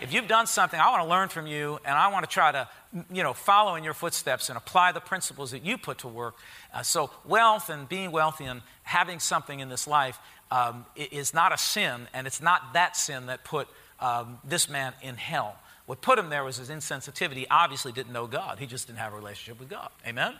If 0.03 0.13
you've 0.13 0.27
done 0.27 0.49
something, 0.49 0.81
I 0.81 0.91
want 0.91 1.05
to 1.05 1.09
learn 1.09 1.29
from 1.29 1.47
you, 1.47 1.79
and 1.85 1.97
I 1.97 2.09
want 2.09 2.29
to 2.29 2.31
try 2.31 2.51
to, 2.51 2.69
you 3.13 3.23
know, 3.23 3.33
follow 3.33 3.77
in 3.77 3.85
your 3.85 3.95
footsteps 3.95 4.49
and 4.49 4.57
apply 4.57 4.91
the 4.91 5.01
principles 5.01 5.53
that 5.53 5.65
you 5.65 5.79
put 5.79 5.99
to 5.99 6.09
work. 6.09 6.35
Uh, 6.75 6.83
so, 6.83 7.11
wealth 7.25 7.71
and 7.71 7.89
being 7.89 8.11
wealthy 8.11 8.45
and 8.45 8.63
having 8.83 9.21
something 9.21 9.61
in 9.61 9.69
this 9.69 9.87
life 9.87 10.19
um, 10.51 10.85
is 10.97 11.33
not 11.33 11.53
a 11.53 11.57
sin, 11.59 12.09
and 12.13 12.27
it's 12.27 12.43
not 12.43 12.73
that 12.73 12.97
sin 12.97 13.27
that 13.27 13.45
put 13.45 13.69
um, 14.01 14.39
this 14.43 14.69
man 14.69 14.93
in 15.03 15.15
hell. 15.15 15.57
What 15.87 16.01
put 16.01 16.19
him 16.19 16.31
there 16.31 16.43
was 16.43 16.57
his 16.57 16.69
insensitivity. 16.69 17.47
Obviously 17.49 17.93
didn't 17.93 18.13
know 18.13 18.27
God. 18.27 18.59
He 18.59 18.67
just 18.67 18.89
didn't 18.89 18.99
have 18.99 19.13
a 19.13 19.17
relationship 19.17 19.61
with 19.61 19.69
God. 19.69 19.91
Amen? 20.05 20.35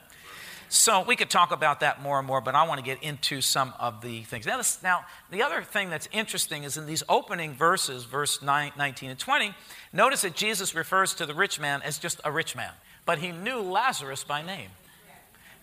So 0.74 1.02
we 1.02 1.16
could 1.16 1.28
talk 1.28 1.52
about 1.52 1.80
that 1.80 2.00
more 2.00 2.18
and 2.18 2.26
more, 2.26 2.40
but 2.40 2.54
I 2.54 2.66
want 2.66 2.78
to 2.78 2.82
get 2.82 3.02
into 3.02 3.42
some 3.42 3.74
of 3.78 4.00
the 4.00 4.22
things. 4.22 4.46
Now, 4.46 4.56
this, 4.56 4.82
now 4.82 5.04
the 5.30 5.42
other 5.42 5.60
thing 5.60 5.90
that's 5.90 6.08
interesting 6.12 6.64
is 6.64 6.78
in 6.78 6.86
these 6.86 7.02
opening 7.10 7.52
verses, 7.52 8.04
verse 8.04 8.40
9, 8.40 8.72
19 8.78 9.10
and 9.10 9.18
20, 9.18 9.54
notice 9.92 10.22
that 10.22 10.34
Jesus 10.34 10.74
refers 10.74 11.12
to 11.16 11.26
the 11.26 11.34
rich 11.34 11.60
man 11.60 11.82
as 11.82 11.98
just 11.98 12.22
a 12.24 12.32
rich 12.32 12.56
man, 12.56 12.72
but 13.04 13.18
he 13.18 13.32
knew 13.32 13.60
Lazarus 13.60 14.24
by 14.24 14.40
name. 14.40 14.70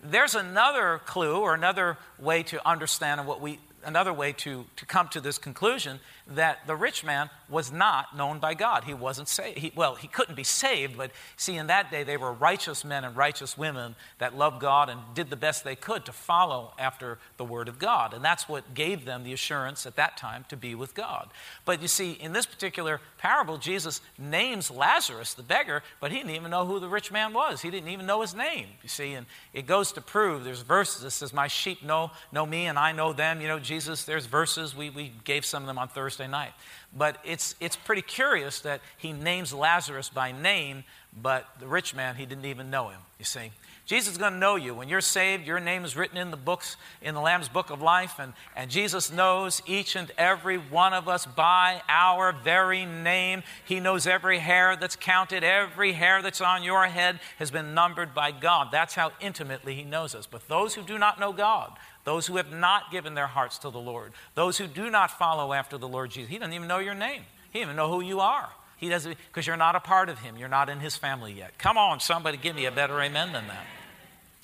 There's 0.03 0.35
another 0.35 1.01
clue 1.07 1.37
or 1.37 1.55
another 1.55 1.97
way 2.19 2.43
to 2.43 2.69
understand 2.69 3.25
what 3.25 3.41
we 3.41 3.57
another 3.83 4.13
way 4.13 4.33
to, 4.33 4.65
to 4.75 4.85
come 4.85 5.07
to 5.09 5.21
this 5.21 5.37
conclusion 5.37 5.99
that 6.27 6.59
the 6.67 6.75
rich 6.75 7.03
man 7.03 7.29
was 7.49 7.71
not 7.71 8.15
known 8.15 8.39
by 8.39 8.53
God. 8.53 8.83
He 8.83 8.93
wasn't 8.93 9.27
saved. 9.27 9.57
He, 9.57 9.71
well, 9.75 9.95
he 9.95 10.07
couldn't 10.07 10.35
be 10.35 10.43
saved, 10.43 10.97
but 10.97 11.11
see, 11.37 11.55
in 11.55 11.67
that 11.67 11.89
day, 11.89 12.03
they 12.03 12.17
were 12.17 12.31
righteous 12.31 12.85
men 12.85 13.03
and 13.03 13.15
righteous 13.15 13.57
women 13.57 13.95
that 14.19 14.37
loved 14.37 14.61
God 14.61 14.89
and 14.89 14.99
did 15.15 15.29
the 15.29 15.35
best 15.35 15.63
they 15.63 15.75
could 15.75 16.05
to 16.05 16.11
follow 16.11 16.73
after 16.77 17.17
the 17.37 17.43
Word 17.43 17.67
of 17.67 17.79
God. 17.79 18.13
And 18.13 18.23
that's 18.23 18.47
what 18.47 18.73
gave 18.73 19.05
them 19.05 19.23
the 19.23 19.33
assurance 19.33 19.85
at 19.85 19.95
that 19.95 20.17
time 20.17 20.45
to 20.49 20.57
be 20.57 20.75
with 20.75 20.93
God. 20.93 21.29
But 21.65 21.81
you 21.81 21.87
see, 21.87 22.11
in 22.11 22.33
this 22.33 22.45
particular 22.45 23.01
parable, 23.17 23.57
Jesus 23.57 24.01
names 24.17 24.69
Lazarus, 24.69 25.33
the 25.33 25.43
beggar, 25.43 25.81
but 25.99 26.11
he 26.11 26.17
didn't 26.17 26.35
even 26.35 26.51
know 26.51 26.65
who 26.65 26.79
the 26.79 26.89
rich 26.89 27.11
man 27.11 27.33
was. 27.33 27.61
He 27.61 27.71
didn't 27.71 27.89
even 27.89 28.05
know 28.05 28.21
his 28.21 28.35
name, 28.35 28.67
you 28.83 28.89
see. 28.89 29.13
And 29.13 29.25
it 29.53 29.65
goes 29.65 29.91
to 29.93 30.01
prove 30.01 30.43
there's 30.43 30.61
verses 30.61 31.01
that 31.01 31.11
says, 31.11 31.33
My 31.33 31.47
sheep 31.47 31.83
know, 31.83 32.11
know 32.31 32.45
me 32.45 32.67
and 32.67 32.77
I 32.77 32.91
know 32.91 33.13
them. 33.13 33.41
You 33.41 33.47
know, 33.47 33.59
Jesus, 33.69 34.03
there's 34.03 34.25
verses. 34.25 34.75
We, 34.75 34.89
we 34.89 35.13
gave 35.25 35.45
some 35.45 35.61
of 35.61 35.67
them 35.67 35.77
on 35.77 35.89
Thursday 35.89 36.27
night. 36.27 36.53
But 36.97 37.19
it's, 37.23 37.53
it's 37.59 37.75
pretty 37.75 38.01
curious 38.01 38.61
that 38.61 38.81
he 38.97 39.13
names 39.13 39.53
Lazarus 39.53 40.09
by 40.09 40.31
name, 40.31 40.85
but 41.15 41.47
the 41.59 41.67
rich 41.67 41.95
man, 41.95 42.15
he 42.15 42.25
didn't 42.25 42.45
even 42.45 42.69
know 42.69 42.89
him, 42.89 42.99
you 43.17 43.25
see. 43.25 43.51
Jesus 43.89 44.11
is 44.11 44.17
going 44.19 44.33
to 44.33 44.39
know 44.39 44.55
you. 44.55 44.75
When 44.75 44.87
you're 44.87 45.01
saved, 45.01 45.47
your 45.47 45.59
name 45.59 45.83
is 45.83 45.95
written 45.95 46.15
in 46.15 46.29
the 46.29 46.37
books, 46.37 46.77
in 47.01 47.15
the 47.15 47.21
Lamb's 47.21 47.49
book 47.49 47.71
of 47.71 47.81
life, 47.81 48.19
and, 48.19 48.33
and 48.55 48.69
Jesus 48.69 49.11
knows 49.11 49.63
each 49.65 49.95
and 49.95 50.11
every 50.15 50.57
one 50.57 50.93
of 50.93 51.09
us 51.09 51.25
by 51.25 51.81
our 51.89 52.31
very 52.31 52.85
name. 52.85 53.41
He 53.65 53.79
knows 53.79 54.05
every 54.05 54.37
hair 54.37 54.75
that's 54.75 54.95
counted, 54.95 55.43
every 55.43 55.93
hair 55.93 56.21
that's 56.21 56.39
on 56.39 56.61
your 56.61 56.85
head 56.85 57.19
has 57.39 57.49
been 57.49 57.73
numbered 57.73 58.13
by 58.13 58.29
God. 58.29 58.67
That's 58.71 58.93
how 58.93 59.11
intimately 59.19 59.73
He 59.73 59.83
knows 59.83 60.13
us. 60.13 60.27
But 60.27 60.47
those 60.47 60.75
who 60.75 60.83
do 60.83 60.99
not 60.99 61.19
know 61.19 61.33
God, 61.33 61.71
those 62.03 62.27
who 62.27 62.37
have 62.37 62.51
not 62.51 62.91
given 62.91 63.15
their 63.15 63.25
hearts 63.25 63.57
to 63.59 63.71
the 63.71 63.79
Lord, 63.79 64.11
those 64.35 64.59
who 64.59 64.67
do 64.67 64.91
not 64.91 65.17
follow 65.17 65.51
after 65.51 65.79
the 65.79 65.87
Lord 65.87 66.11
Jesus, 66.11 66.29
He 66.29 66.37
doesn't 66.37 66.53
even 66.53 66.67
know 66.67 66.77
your 66.77 66.93
name, 66.93 67.23
He 67.51 67.57
doesn't 67.57 67.71
even 67.71 67.75
know 67.75 67.89
who 67.89 68.01
you 68.01 68.19
are. 68.19 68.49
He 68.79 68.89
doesn't, 68.89 69.15
because 69.27 69.45
you're 69.45 69.57
not 69.57 69.75
a 69.75 69.79
part 69.79 70.09
of 70.09 70.19
Him. 70.19 70.37
You're 70.37 70.47
not 70.47 70.69
in 70.69 70.79
His 70.79 70.95
family 70.95 71.33
yet. 71.33 71.57
Come 71.57 71.77
on, 71.77 71.99
somebody 71.99 72.37
give 72.37 72.55
me 72.55 72.65
a 72.65 72.71
better 72.71 72.99
amen 73.01 73.33
than 73.33 73.47
that. 73.47 73.65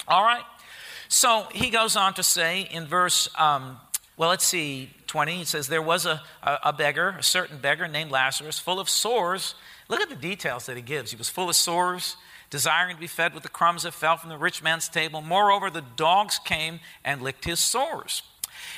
All 0.07 0.23
right? 0.23 0.43
So 1.07 1.47
he 1.53 1.69
goes 1.69 1.95
on 1.95 2.13
to 2.15 2.23
say 2.23 2.67
in 2.71 2.85
verse, 2.85 3.29
um, 3.37 3.77
well, 4.17 4.29
let's 4.29 4.45
see, 4.45 4.89
20, 5.07 5.37
he 5.37 5.45
says, 5.45 5.67
There 5.67 5.81
was 5.81 6.05
a, 6.05 6.21
a, 6.43 6.59
a 6.65 6.73
beggar, 6.73 7.15
a 7.19 7.23
certain 7.23 7.57
beggar 7.57 7.87
named 7.87 8.11
Lazarus, 8.11 8.59
full 8.59 8.79
of 8.79 8.89
sores. 8.89 9.55
Look 9.87 10.01
at 10.01 10.09
the 10.09 10.15
details 10.15 10.65
that 10.65 10.75
he 10.75 10.81
gives. 10.81 11.11
He 11.11 11.17
was 11.17 11.29
full 11.29 11.49
of 11.49 11.55
sores, 11.55 12.17
desiring 12.49 12.95
to 12.95 12.99
be 12.99 13.07
fed 13.07 13.33
with 13.33 13.43
the 13.43 13.49
crumbs 13.49 13.83
that 13.83 13.93
fell 13.93 14.17
from 14.17 14.29
the 14.29 14.37
rich 14.37 14.63
man's 14.63 14.89
table. 14.89 15.21
Moreover, 15.21 15.69
the 15.69 15.83
dogs 15.95 16.39
came 16.39 16.79
and 17.03 17.21
licked 17.21 17.45
his 17.45 17.59
sores. 17.59 18.23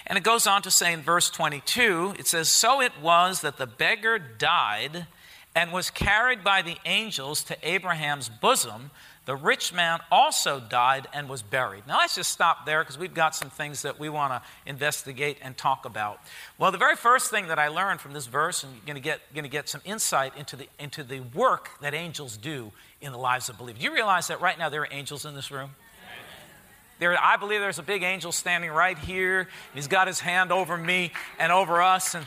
And 0.05 0.17
it 0.17 0.23
goes 0.23 0.47
on 0.47 0.61
to 0.63 0.71
say 0.71 0.91
in 0.91 1.01
verse 1.01 1.29
22, 1.29 2.15
it 2.19 2.27
says, 2.27 2.49
So 2.49 2.81
it 2.81 2.93
was 3.01 3.41
that 3.41 3.57
the 3.57 3.67
beggar 3.67 4.19
died 4.19 5.07
and 5.57 5.71
was 5.71 5.89
carried 5.89 6.43
by 6.43 6.61
the 6.61 6.77
angels 6.85 7.43
to 7.43 7.57
Abraham's 7.67 8.29
bosom. 8.29 8.91
The 9.25 9.35
rich 9.35 9.73
man 9.73 9.99
also 10.11 10.59
died 10.59 11.07
and 11.13 11.27
was 11.27 11.41
buried. 11.41 11.87
Now, 11.87 11.97
let's 11.97 12.13
just 12.13 12.31
stop 12.31 12.67
there 12.67 12.83
because 12.83 12.99
we've 12.99 13.15
got 13.15 13.35
some 13.35 13.49
things 13.49 13.81
that 13.81 13.99
we 13.99 14.07
want 14.07 14.33
to 14.33 14.41
investigate 14.67 15.39
and 15.41 15.57
talk 15.57 15.85
about. 15.85 16.21
Well, 16.59 16.71
the 16.71 16.77
very 16.77 16.95
first 16.95 17.31
thing 17.31 17.47
that 17.47 17.57
I 17.57 17.69
learned 17.69 18.01
from 18.01 18.13
this 18.13 18.27
verse, 18.27 18.63
and 18.63 18.71
you're 18.75 18.85
going 18.85 19.43
to 19.43 19.49
get, 19.49 19.67
some 19.67 19.81
insight 19.83 20.37
into 20.37 20.55
the, 20.55 20.67
into 20.77 21.03
the 21.03 21.21
work 21.21 21.69
that 21.81 21.95
angels 21.95 22.37
do 22.37 22.71
in 23.01 23.11
the 23.11 23.17
lives 23.17 23.49
of 23.49 23.57
believers. 23.57 23.79
Do 23.79 23.85
you 23.85 23.95
realize 23.95 24.27
that 24.27 24.39
right 24.39 24.59
now 24.59 24.69
there 24.69 24.81
are 24.81 24.87
angels 24.91 25.25
in 25.25 25.33
this 25.33 25.49
room? 25.49 25.71
There, 26.99 27.15
I 27.21 27.37
believe 27.37 27.61
there's 27.61 27.77
a 27.77 27.83
big 27.83 28.01
angel 28.01 28.31
standing 28.31 28.71
right 28.71 28.97
here. 28.97 29.47
He's 29.73 29.87
got 29.87 30.07
his 30.07 30.19
hand 30.19 30.51
over 30.51 30.77
me 30.77 31.11
and 31.37 31.51
over 31.51 31.81
us, 31.81 32.15
and 32.15 32.25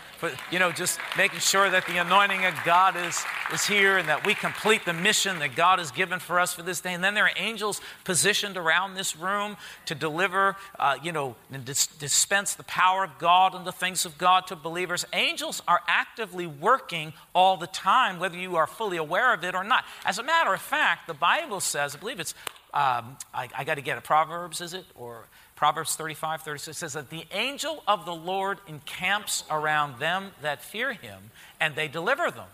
you 0.52 0.60
know, 0.60 0.70
just 0.70 1.00
making 1.18 1.40
sure 1.40 1.68
that 1.68 1.86
the 1.86 1.96
anointing 1.96 2.44
of 2.44 2.54
God 2.64 2.94
is, 2.96 3.20
is 3.52 3.66
here 3.66 3.98
and 3.98 4.08
that 4.08 4.24
we 4.24 4.34
complete 4.34 4.84
the 4.84 4.92
mission 4.92 5.40
that 5.40 5.56
God 5.56 5.80
has 5.80 5.90
given 5.90 6.20
for 6.20 6.38
us 6.38 6.52
for 6.52 6.62
this 6.62 6.80
day. 6.80 6.94
And 6.94 7.02
then 7.02 7.14
there 7.14 7.24
are 7.24 7.32
angels 7.36 7.80
positioned 8.04 8.56
around 8.56 8.94
this 8.94 9.16
room 9.16 9.56
to 9.86 9.94
deliver, 9.96 10.56
uh, 10.78 10.96
you 11.02 11.10
know, 11.10 11.34
and 11.52 11.64
dis- 11.64 11.88
dispense 11.88 12.54
the 12.54 12.64
power 12.64 13.02
of 13.02 13.18
God 13.18 13.54
and 13.56 13.66
the 13.66 13.72
things 13.72 14.06
of 14.06 14.18
God 14.18 14.46
to 14.48 14.56
believers. 14.56 15.04
Angels 15.12 15.62
are 15.66 15.80
actively 15.88 16.46
working 16.46 17.12
all 17.34 17.56
the 17.56 17.66
time, 17.66 18.20
whether 18.20 18.38
you 18.38 18.54
are 18.54 18.68
fully 18.68 18.98
aware 18.98 19.34
of 19.34 19.42
it 19.42 19.56
or 19.56 19.64
not. 19.64 19.84
As 20.04 20.18
a 20.18 20.22
matter 20.22 20.54
of 20.54 20.60
fact, 20.60 21.08
the 21.08 21.14
Bible 21.14 21.58
says, 21.58 21.96
I 21.96 21.98
believe 21.98 22.20
it's 22.20 22.34
um, 22.72 23.16
I, 23.34 23.48
I 23.56 23.64
got 23.64 23.74
to 23.74 23.82
get 23.82 23.98
it. 23.98 24.04
Proverbs, 24.04 24.60
is 24.60 24.74
it? 24.74 24.84
Or 24.94 25.26
Proverbs 25.56 25.96
35, 25.96 26.42
36 26.42 26.78
says 26.78 26.92
that 26.94 27.10
the 27.10 27.24
angel 27.32 27.82
of 27.86 28.04
the 28.06 28.14
Lord 28.14 28.58
encamps 28.66 29.44
around 29.50 29.98
them 29.98 30.32
that 30.42 30.62
fear 30.62 30.92
him, 30.92 31.30
and 31.60 31.74
they 31.74 31.88
deliver 31.88 32.30
them. 32.30 32.46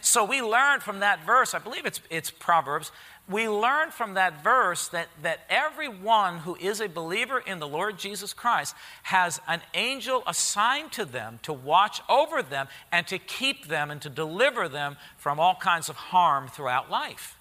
So 0.00 0.24
we 0.24 0.42
learn 0.42 0.80
from 0.80 1.00
that 1.00 1.24
verse, 1.24 1.54
I 1.54 1.58
believe 1.58 1.86
it's, 1.86 2.00
it's 2.10 2.30
Proverbs, 2.30 2.92
we 3.28 3.48
learn 3.48 3.90
from 3.90 4.14
that 4.14 4.42
verse 4.42 4.88
that, 4.88 5.08
that 5.22 5.40
everyone 5.50 6.38
who 6.38 6.56
is 6.56 6.80
a 6.80 6.88
believer 6.88 7.38
in 7.38 7.58
the 7.58 7.68
Lord 7.68 7.98
Jesus 7.98 8.32
Christ 8.32 8.74
has 9.02 9.38
an 9.46 9.60
angel 9.74 10.22
assigned 10.26 10.92
to 10.92 11.04
them 11.04 11.38
to 11.42 11.52
watch 11.52 12.00
over 12.08 12.42
them 12.42 12.68
and 12.90 13.06
to 13.08 13.18
keep 13.18 13.68
them 13.68 13.90
and 13.90 14.00
to 14.00 14.08
deliver 14.08 14.68
them 14.68 14.96
from 15.18 15.38
all 15.38 15.56
kinds 15.56 15.90
of 15.90 15.96
harm 15.96 16.48
throughout 16.48 16.90
life. 16.90 17.37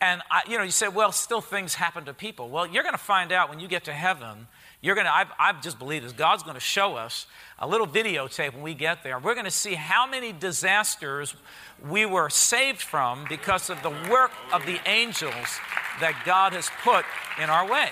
And, 0.00 0.20
I, 0.30 0.42
you 0.48 0.58
know, 0.58 0.64
you 0.64 0.70
say, 0.70 0.88
well, 0.88 1.10
still 1.10 1.40
things 1.40 1.74
happen 1.74 2.04
to 2.04 2.14
people. 2.14 2.50
Well, 2.50 2.66
you're 2.66 2.82
going 2.82 2.94
to 2.94 2.98
find 2.98 3.32
out 3.32 3.48
when 3.48 3.60
you 3.60 3.68
get 3.68 3.84
to 3.84 3.92
heaven. 3.92 4.46
You're 4.82 4.94
going 4.94 5.06
to, 5.06 5.12
I, 5.12 5.24
I 5.38 5.52
just 5.60 5.78
believe 5.78 6.02
this. 6.02 6.12
God's 6.12 6.42
going 6.42 6.54
to 6.54 6.60
show 6.60 6.96
us 6.96 7.26
a 7.58 7.66
little 7.66 7.86
videotape 7.86 8.52
when 8.52 8.62
we 8.62 8.74
get 8.74 9.02
there. 9.02 9.18
We're 9.18 9.34
going 9.34 9.46
to 9.46 9.50
see 9.50 9.74
how 9.74 10.06
many 10.06 10.32
disasters 10.32 11.34
we 11.88 12.04
were 12.04 12.28
saved 12.28 12.82
from 12.82 13.24
because 13.28 13.70
of 13.70 13.82
the 13.82 13.90
work 14.10 14.32
of 14.52 14.66
the 14.66 14.78
angels 14.86 15.58
that 16.00 16.22
God 16.26 16.52
has 16.52 16.70
put 16.84 17.06
in 17.42 17.48
our 17.48 17.66
way. 17.66 17.88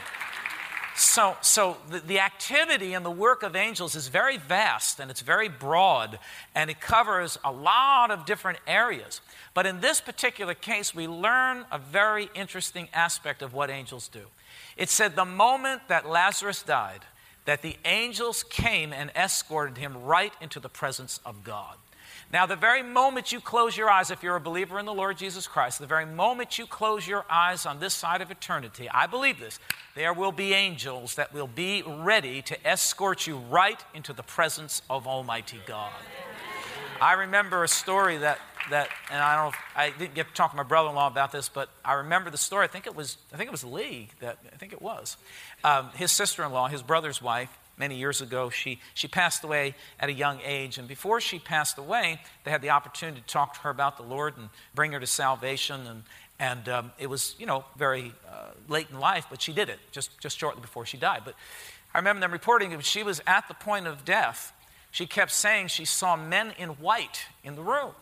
So, 0.96 1.36
so 1.40 1.76
the, 1.90 1.98
the, 1.98 2.20
activity 2.20 2.94
and 2.94 3.04
the 3.04 3.10
work 3.10 3.42
of 3.42 3.56
angels 3.56 3.96
is 3.96 4.06
very 4.06 4.36
vast 4.36 5.00
and 5.00 5.10
it's 5.10 5.22
very 5.22 5.48
broad 5.48 6.20
and 6.54 6.70
it 6.70 6.80
covers 6.80 7.36
a 7.44 7.50
lot 7.50 8.12
of 8.12 8.24
different 8.24 8.60
areas. 8.64 9.20
But 9.54 9.66
in 9.66 9.80
this 9.80 10.00
particular 10.00 10.54
case, 10.54 10.94
we 10.94 11.08
learn 11.08 11.66
a 11.72 11.78
very 11.78 12.30
interesting 12.34 12.88
aspect 12.94 13.42
of 13.42 13.52
what 13.52 13.70
angels 13.70 14.06
do. 14.06 14.26
It 14.76 14.88
said 14.88 15.16
the 15.16 15.24
moment 15.24 15.82
that 15.88 16.08
Lazarus 16.08 16.62
died, 16.62 17.00
that 17.44 17.62
the 17.62 17.76
angels 17.84 18.44
came 18.44 18.92
and 18.92 19.10
escorted 19.16 19.78
him 19.78 20.04
right 20.04 20.32
into 20.40 20.60
the 20.60 20.68
presence 20.68 21.18
of 21.26 21.42
God. 21.42 21.76
Now, 22.32 22.46
the 22.46 22.56
very 22.56 22.82
moment 22.82 23.32
you 23.32 23.40
close 23.40 23.76
your 23.76 23.90
eyes, 23.90 24.10
if 24.10 24.22
you're 24.22 24.36
a 24.36 24.40
believer 24.40 24.78
in 24.78 24.86
the 24.86 24.94
Lord 24.94 25.18
Jesus 25.18 25.46
Christ, 25.46 25.78
the 25.78 25.86
very 25.86 26.06
moment 26.06 26.58
you 26.58 26.66
close 26.66 27.06
your 27.06 27.24
eyes 27.28 27.66
on 27.66 27.80
this 27.80 27.94
side 27.94 28.22
of 28.22 28.30
eternity, 28.30 28.88
I 28.90 29.06
believe 29.06 29.38
this, 29.38 29.58
there 29.94 30.12
will 30.12 30.32
be 30.32 30.52
angels 30.52 31.14
that 31.14 31.32
will 31.32 31.46
be 31.46 31.82
ready 31.86 32.42
to 32.42 32.66
escort 32.66 33.26
you 33.26 33.36
right 33.36 33.82
into 33.94 34.12
the 34.12 34.22
presence 34.22 34.82
of 34.90 35.06
Almighty 35.06 35.60
God. 35.66 35.92
I 37.00 37.12
remember 37.14 37.64
a 37.64 37.68
story 37.68 38.18
that, 38.18 38.38
that 38.70 38.88
and 39.10 39.20
I 39.20 39.42
don't 39.42 39.54
I 39.76 39.90
didn't 39.90 40.14
get 40.14 40.28
to 40.28 40.34
talk 40.34 40.50
to 40.50 40.56
my 40.56 40.62
brother-in-law 40.62 41.06
about 41.06 41.32
this, 41.32 41.48
but 41.48 41.68
I 41.84 41.94
remember 41.94 42.30
the 42.30 42.38
story. 42.38 42.64
I 42.64 42.68
think 42.68 42.86
it 42.86 42.96
was, 42.96 43.18
I 43.32 43.36
think 43.36 43.48
it 43.48 43.52
was 43.52 43.64
Lee 43.64 44.08
that, 44.20 44.38
I 44.52 44.56
think 44.56 44.72
it 44.72 44.82
was. 44.82 45.16
Um, 45.62 45.90
his 45.94 46.10
sister-in-law, 46.10 46.68
his 46.68 46.82
brother's 46.82 47.20
wife, 47.20 47.50
many 47.76 47.96
years 47.96 48.20
ago. 48.20 48.50
She, 48.50 48.80
she 48.94 49.08
passed 49.08 49.44
away 49.44 49.74
at 49.98 50.08
a 50.08 50.12
young 50.12 50.40
age. 50.44 50.78
And 50.78 50.86
before 50.86 51.20
she 51.20 51.38
passed 51.38 51.78
away, 51.78 52.20
they 52.44 52.50
had 52.50 52.62
the 52.62 52.70
opportunity 52.70 53.20
to 53.20 53.26
talk 53.26 53.54
to 53.54 53.60
her 53.60 53.70
about 53.70 53.96
the 53.96 54.02
Lord 54.02 54.36
and 54.36 54.48
bring 54.74 54.92
her 54.92 55.00
to 55.00 55.06
salvation. 55.06 55.86
And, 55.86 56.02
and 56.38 56.68
um, 56.68 56.92
it 56.98 57.08
was, 57.08 57.34
you 57.38 57.46
know, 57.46 57.64
very 57.76 58.12
uh, 58.28 58.50
late 58.68 58.88
in 58.90 58.98
life, 58.98 59.26
but 59.30 59.40
she 59.40 59.52
did 59.52 59.68
it 59.68 59.78
just, 59.92 60.18
just 60.20 60.38
shortly 60.38 60.60
before 60.60 60.84
she 60.84 60.96
died. 60.96 61.22
But 61.24 61.34
I 61.94 61.98
remember 61.98 62.20
them 62.20 62.32
reporting 62.32 62.70
that 62.70 62.84
she 62.84 63.02
was 63.02 63.20
at 63.26 63.46
the 63.48 63.54
point 63.54 63.86
of 63.86 64.04
death. 64.04 64.52
She 64.90 65.06
kept 65.06 65.30
saying 65.30 65.68
she 65.68 65.84
saw 65.84 66.16
men 66.16 66.52
in 66.58 66.70
white 66.70 67.26
in 67.42 67.54
the 67.54 67.62
room. 67.62 67.92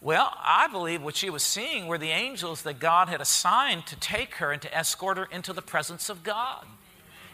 Well, 0.00 0.32
I 0.38 0.68
believe 0.68 1.02
what 1.02 1.16
she 1.16 1.28
was 1.28 1.42
seeing 1.42 1.88
were 1.88 1.98
the 1.98 2.10
angels 2.10 2.62
that 2.62 2.78
God 2.78 3.08
had 3.08 3.20
assigned 3.20 3.86
to 3.86 3.96
take 3.96 4.36
her 4.36 4.52
and 4.52 4.62
to 4.62 4.76
escort 4.76 5.16
her 5.16 5.26
into 5.30 5.52
the 5.52 5.62
presence 5.62 6.08
of 6.08 6.22
God. 6.22 6.64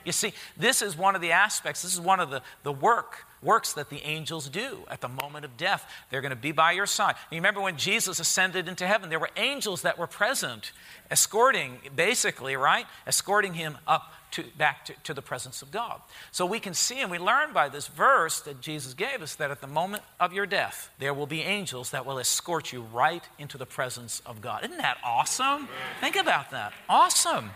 You 0.04 0.12
see, 0.12 0.32
this 0.56 0.82
is 0.82 0.96
one 0.96 1.14
of 1.14 1.20
the 1.20 1.32
aspects, 1.32 1.82
this 1.82 1.94
is 1.94 2.00
one 2.00 2.20
of 2.20 2.30
the, 2.30 2.42
the 2.62 2.72
work, 2.72 3.26
works 3.42 3.74
that 3.74 3.90
the 3.90 4.02
angels 4.02 4.48
do 4.48 4.78
at 4.90 5.00
the 5.00 5.08
moment 5.08 5.44
of 5.44 5.56
death. 5.56 5.90
They're 6.10 6.20
going 6.20 6.30
to 6.30 6.36
be 6.36 6.52
by 6.52 6.72
your 6.72 6.86
side. 6.86 7.14
You 7.30 7.36
remember 7.36 7.60
when 7.60 7.76
Jesus 7.76 8.18
ascended 8.18 8.68
into 8.68 8.86
heaven, 8.86 9.10
there 9.10 9.18
were 9.18 9.30
angels 9.36 9.82
that 9.82 9.98
were 9.98 10.06
present, 10.06 10.72
escorting, 11.10 11.78
basically, 11.94 12.56
right? 12.56 12.86
Escorting 13.06 13.54
him 13.54 13.78
up 13.86 14.12
to, 14.34 14.44
back 14.58 14.84
to, 14.86 14.94
to 15.04 15.14
the 15.14 15.22
presence 15.22 15.62
of 15.62 15.70
God. 15.70 16.00
So 16.32 16.44
we 16.44 16.58
can 16.58 16.74
see 16.74 17.00
and 17.00 17.10
we 17.10 17.18
learn 17.18 17.52
by 17.52 17.68
this 17.68 17.86
verse 17.86 18.40
that 18.40 18.60
Jesus 18.60 18.92
gave 18.92 19.22
us 19.22 19.36
that 19.36 19.52
at 19.52 19.60
the 19.60 19.68
moment 19.68 20.02
of 20.18 20.32
your 20.32 20.46
death, 20.46 20.90
there 20.98 21.14
will 21.14 21.26
be 21.26 21.42
angels 21.42 21.90
that 21.90 22.04
will 22.04 22.18
escort 22.18 22.72
you 22.72 22.82
right 22.92 23.22
into 23.38 23.58
the 23.58 23.66
presence 23.66 24.20
of 24.26 24.40
God. 24.40 24.64
Isn't 24.64 24.78
that 24.78 24.98
awesome? 25.04 25.68
Think 26.00 26.16
about 26.16 26.50
that. 26.50 26.72
Awesome. 26.88 27.50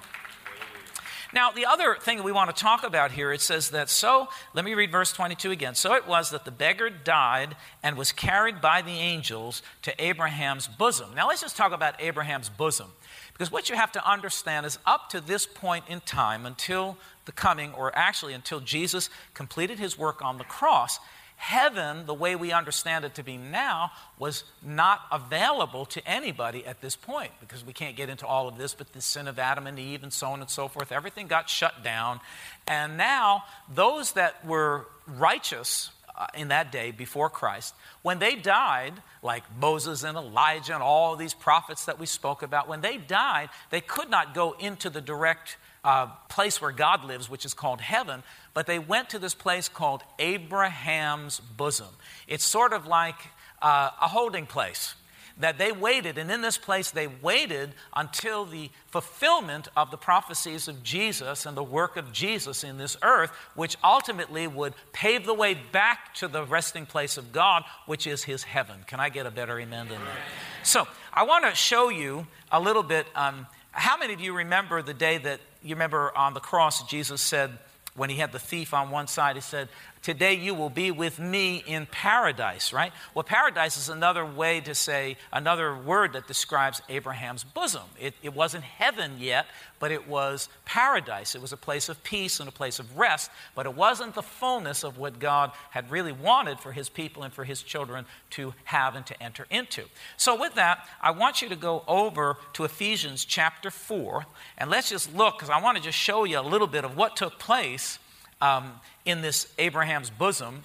Now, 1.34 1.50
the 1.50 1.66
other 1.66 1.96
thing 2.00 2.16
that 2.16 2.22
we 2.22 2.32
want 2.32 2.54
to 2.54 2.62
talk 2.62 2.84
about 2.84 3.12
here, 3.12 3.32
it 3.32 3.42
says 3.42 3.70
that 3.70 3.90
so, 3.90 4.28
let 4.54 4.64
me 4.64 4.74
read 4.74 4.90
verse 4.90 5.12
22 5.12 5.50
again. 5.50 5.74
So 5.74 5.94
it 5.94 6.06
was 6.06 6.30
that 6.30 6.46
the 6.46 6.50
beggar 6.50 6.88
died 6.88 7.54
and 7.82 7.98
was 7.98 8.12
carried 8.12 8.60
by 8.62 8.80
the 8.80 8.92
angels 8.92 9.62
to 9.82 10.02
Abraham's 10.02 10.66
bosom. 10.66 11.10
Now, 11.14 11.28
let's 11.28 11.42
just 11.42 11.56
talk 11.56 11.72
about 11.72 12.00
Abraham's 12.00 12.48
bosom. 12.48 12.92
Because 13.32 13.52
what 13.52 13.68
you 13.68 13.76
have 13.76 13.92
to 13.92 14.10
understand 14.10 14.64
is 14.64 14.78
up 14.86 15.10
to 15.10 15.20
this 15.20 15.46
point 15.46 15.84
in 15.86 16.00
time, 16.00 16.46
until 16.46 16.96
the 17.26 17.32
coming, 17.32 17.74
or 17.74 17.96
actually 17.96 18.32
until 18.32 18.60
Jesus 18.60 19.10
completed 19.34 19.78
his 19.78 19.98
work 19.98 20.22
on 20.22 20.38
the 20.38 20.44
cross, 20.44 20.98
heaven, 21.38 22.04
the 22.06 22.14
way 22.14 22.34
we 22.34 22.52
understand 22.52 23.04
it 23.04 23.14
to 23.14 23.22
be 23.22 23.36
now, 23.36 23.92
was 24.18 24.42
not 24.60 25.00
available 25.12 25.86
to 25.86 26.06
anybody 26.06 26.66
at 26.66 26.80
this 26.80 26.96
point 26.96 27.30
because 27.40 27.64
we 27.64 27.72
can't 27.72 27.96
get 27.96 28.10
into 28.10 28.26
all 28.26 28.48
of 28.48 28.58
this, 28.58 28.74
but 28.74 28.92
the 28.92 29.00
sin 29.00 29.28
of 29.28 29.38
Adam 29.38 29.66
and 29.68 29.78
Eve 29.78 30.02
and 30.02 30.12
so 30.12 30.26
on 30.26 30.40
and 30.40 30.50
so 30.50 30.66
forth, 30.66 30.90
everything 30.90 31.28
got 31.28 31.48
shut 31.48 31.84
down. 31.84 32.18
And 32.66 32.96
now, 32.96 33.44
those 33.72 34.12
that 34.12 34.44
were 34.44 34.86
righteous 35.06 35.90
uh, 36.16 36.26
in 36.34 36.48
that 36.48 36.72
day 36.72 36.90
before 36.90 37.30
Christ, 37.30 37.72
when 38.02 38.18
they 38.18 38.34
died, 38.34 38.94
like 39.22 39.44
Moses 39.60 40.02
and 40.02 40.18
Elijah 40.18 40.74
and 40.74 40.82
all 40.82 41.14
these 41.14 41.34
prophets 41.34 41.84
that 41.84 42.00
we 42.00 42.06
spoke 42.06 42.42
about, 42.42 42.68
when 42.68 42.80
they 42.80 42.96
died, 42.96 43.48
they 43.70 43.80
could 43.80 44.10
not 44.10 44.34
go 44.34 44.56
into 44.58 44.90
the 44.90 45.00
direct 45.00 45.56
uh, 45.84 46.06
place 46.28 46.60
where 46.60 46.72
God 46.72 47.04
lives, 47.04 47.30
which 47.30 47.44
is 47.44 47.54
called 47.54 47.80
heaven, 47.80 48.22
but 48.58 48.66
they 48.66 48.80
went 48.80 49.10
to 49.10 49.20
this 49.20 49.34
place 49.34 49.68
called 49.68 50.02
Abraham's 50.18 51.38
bosom. 51.38 51.86
It's 52.26 52.44
sort 52.44 52.72
of 52.72 52.88
like 52.88 53.14
uh, 53.62 53.90
a 54.02 54.08
holding 54.08 54.46
place 54.46 54.96
that 55.38 55.58
they 55.58 55.70
waited, 55.70 56.18
and 56.18 56.28
in 56.28 56.42
this 56.42 56.58
place 56.58 56.90
they 56.90 57.06
waited 57.06 57.72
until 57.94 58.44
the 58.44 58.68
fulfillment 58.88 59.68
of 59.76 59.92
the 59.92 59.96
prophecies 59.96 60.66
of 60.66 60.82
Jesus 60.82 61.46
and 61.46 61.56
the 61.56 61.62
work 61.62 61.96
of 61.96 62.10
Jesus 62.10 62.64
in 62.64 62.78
this 62.78 62.96
earth, 63.00 63.30
which 63.54 63.76
ultimately 63.84 64.48
would 64.48 64.74
pave 64.92 65.24
the 65.24 65.34
way 65.34 65.54
back 65.54 66.12
to 66.14 66.26
the 66.26 66.42
resting 66.42 66.84
place 66.84 67.16
of 67.16 67.30
God, 67.30 67.62
which 67.86 68.08
is 68.08 68.24
his 68.24 68.42
heaven. 68.42 68.80
Can 68.88 68.98
I 68.98 69.08
get 69.08 69.24
a 69.24 69.30
better 69.30 69.56
amen 69.60 69.86
than 69.86 70.00
that? 70.00 70.18
So, 70.64 70.88
I 71.14 71.22
want 71.22 71.44
to 71.44 71.54
show 71.54 71.90
you 71.90 72.26
a 72.50 72.60
little 72.60 72.82
bit. 72.82 73.06
Um, 73.14 73.46
how 73.70 73.96
many 73.96 74.14
of 74.14 74.20
you 74.20 74.34
remember 74.34 74.82
the 74.82 74.94
day 74.94 75.18
that 75.18 75.38
you 75.62 75.76
remember 75.76 76.10
on 76.18 76.34
the 76.34 76.40
cross, 76.40 76.82
Jesus 76.88 77.20
said, 77.20 77.56
when 77.98 78.10
he 78.10 78.16
had 78.16 78.32
the 78.32 78.38
thief 78.38 78.72
on 78.72 78.90
one 78.90 79.06
side, 79.08 79.36
he 79.36 79.42
said, 79.42 79.68
Today 80.08 80.32
you 80.32 80.54
will 80.54 80.70
be 80.70 80.90
with 80.90 81.18
me 81.18 81.62
in 81.66 81.84
paradise, 81.84 82.72
right? 82.72 82.92
Well, 83.12 83.24
paradise 83.24 83.76
is 83.76 83.90
another 83.90 84.24
way 84.24 84.58
to 84.62 84.74
say, 84.74 85.18
another 85.30 85.76
word 85.76 86.14
that 86.14 86.26
describes 86.26 86.80
Abraham's 86.88 87.44
bosom. 87.44 87.82
It, 88.00 88.14
it 88.22 88.34
wasn't 88.34 88.64
heaven 88.64 89.16
yet, 89.18 89.44
but 89.78 89.92
it 89.92 90.08
was 90.08 90.48
paradise. 90.64 91.34
It 91.34 91.42
was 91.42 91.52
a 91.52 91.58
place 91.58 91.90
of 91.90 92.02
peace 92.04 92.40
and 92.40 92.48
a 92.48 92.52
place 92.52 92.78
of 92.78 92.96
rest, 92.96 93.30
but 93.54 93.66
it 93.66 93.74
wasn't 93.74 94.14
the 94.14 94.22
fullness 94.22 94.82
of 94.82 94.96
what 94.96 95.18
God 95.18 95.52
had 95.72 95.90
really 95.90 96.12
wanted 96.12 96.58
for 96.58 96.72
his 96.72 96.88
people 96.88 97.22
and 97.22 97.30
for 97.30 97.44
his 97.44 97.60
children 97.62 98.06
to 98.30 98.54
have 98.64 98.94
and 98.94 99.04
to 99.04 99.22
enter 99.22 99.46
into. 99.50 99.84
So, 100.16 100.40
with 100.40 100.54
that, 100.54 100.88
I 101.02 101.10
want 101.10 101.42
you 101.42 101.50
to 101.50 101.56
go 101.56 101.84
over 101.86 102.38
to 102.54 102.64
Ephesians 102.64 103.26
chapter 103.26 103.70
4, 103.70 104.24
and 104.56 104.70
let's 104.70 104.88
just 104.88 105.14
look, 105.14 105.36
because 105.36 105.50
I 105.50 105.60
want 105.60 105.76
to 105.76 105.82
just 105.82 105.98
show 105.98 106.24
you 106.24 106.38
a 106.38 106.40
little 106.40 106.66
bit 106.66 106.86
of 106.86 106.96
what 106.96 107.14
took 107.14 107.38
place 107.38 107.98
um, 108.40 108.72
in 109.08 109.22
this 109.22 109.50
Abraham's 109.56 110.10
bosom. 110.10 110.64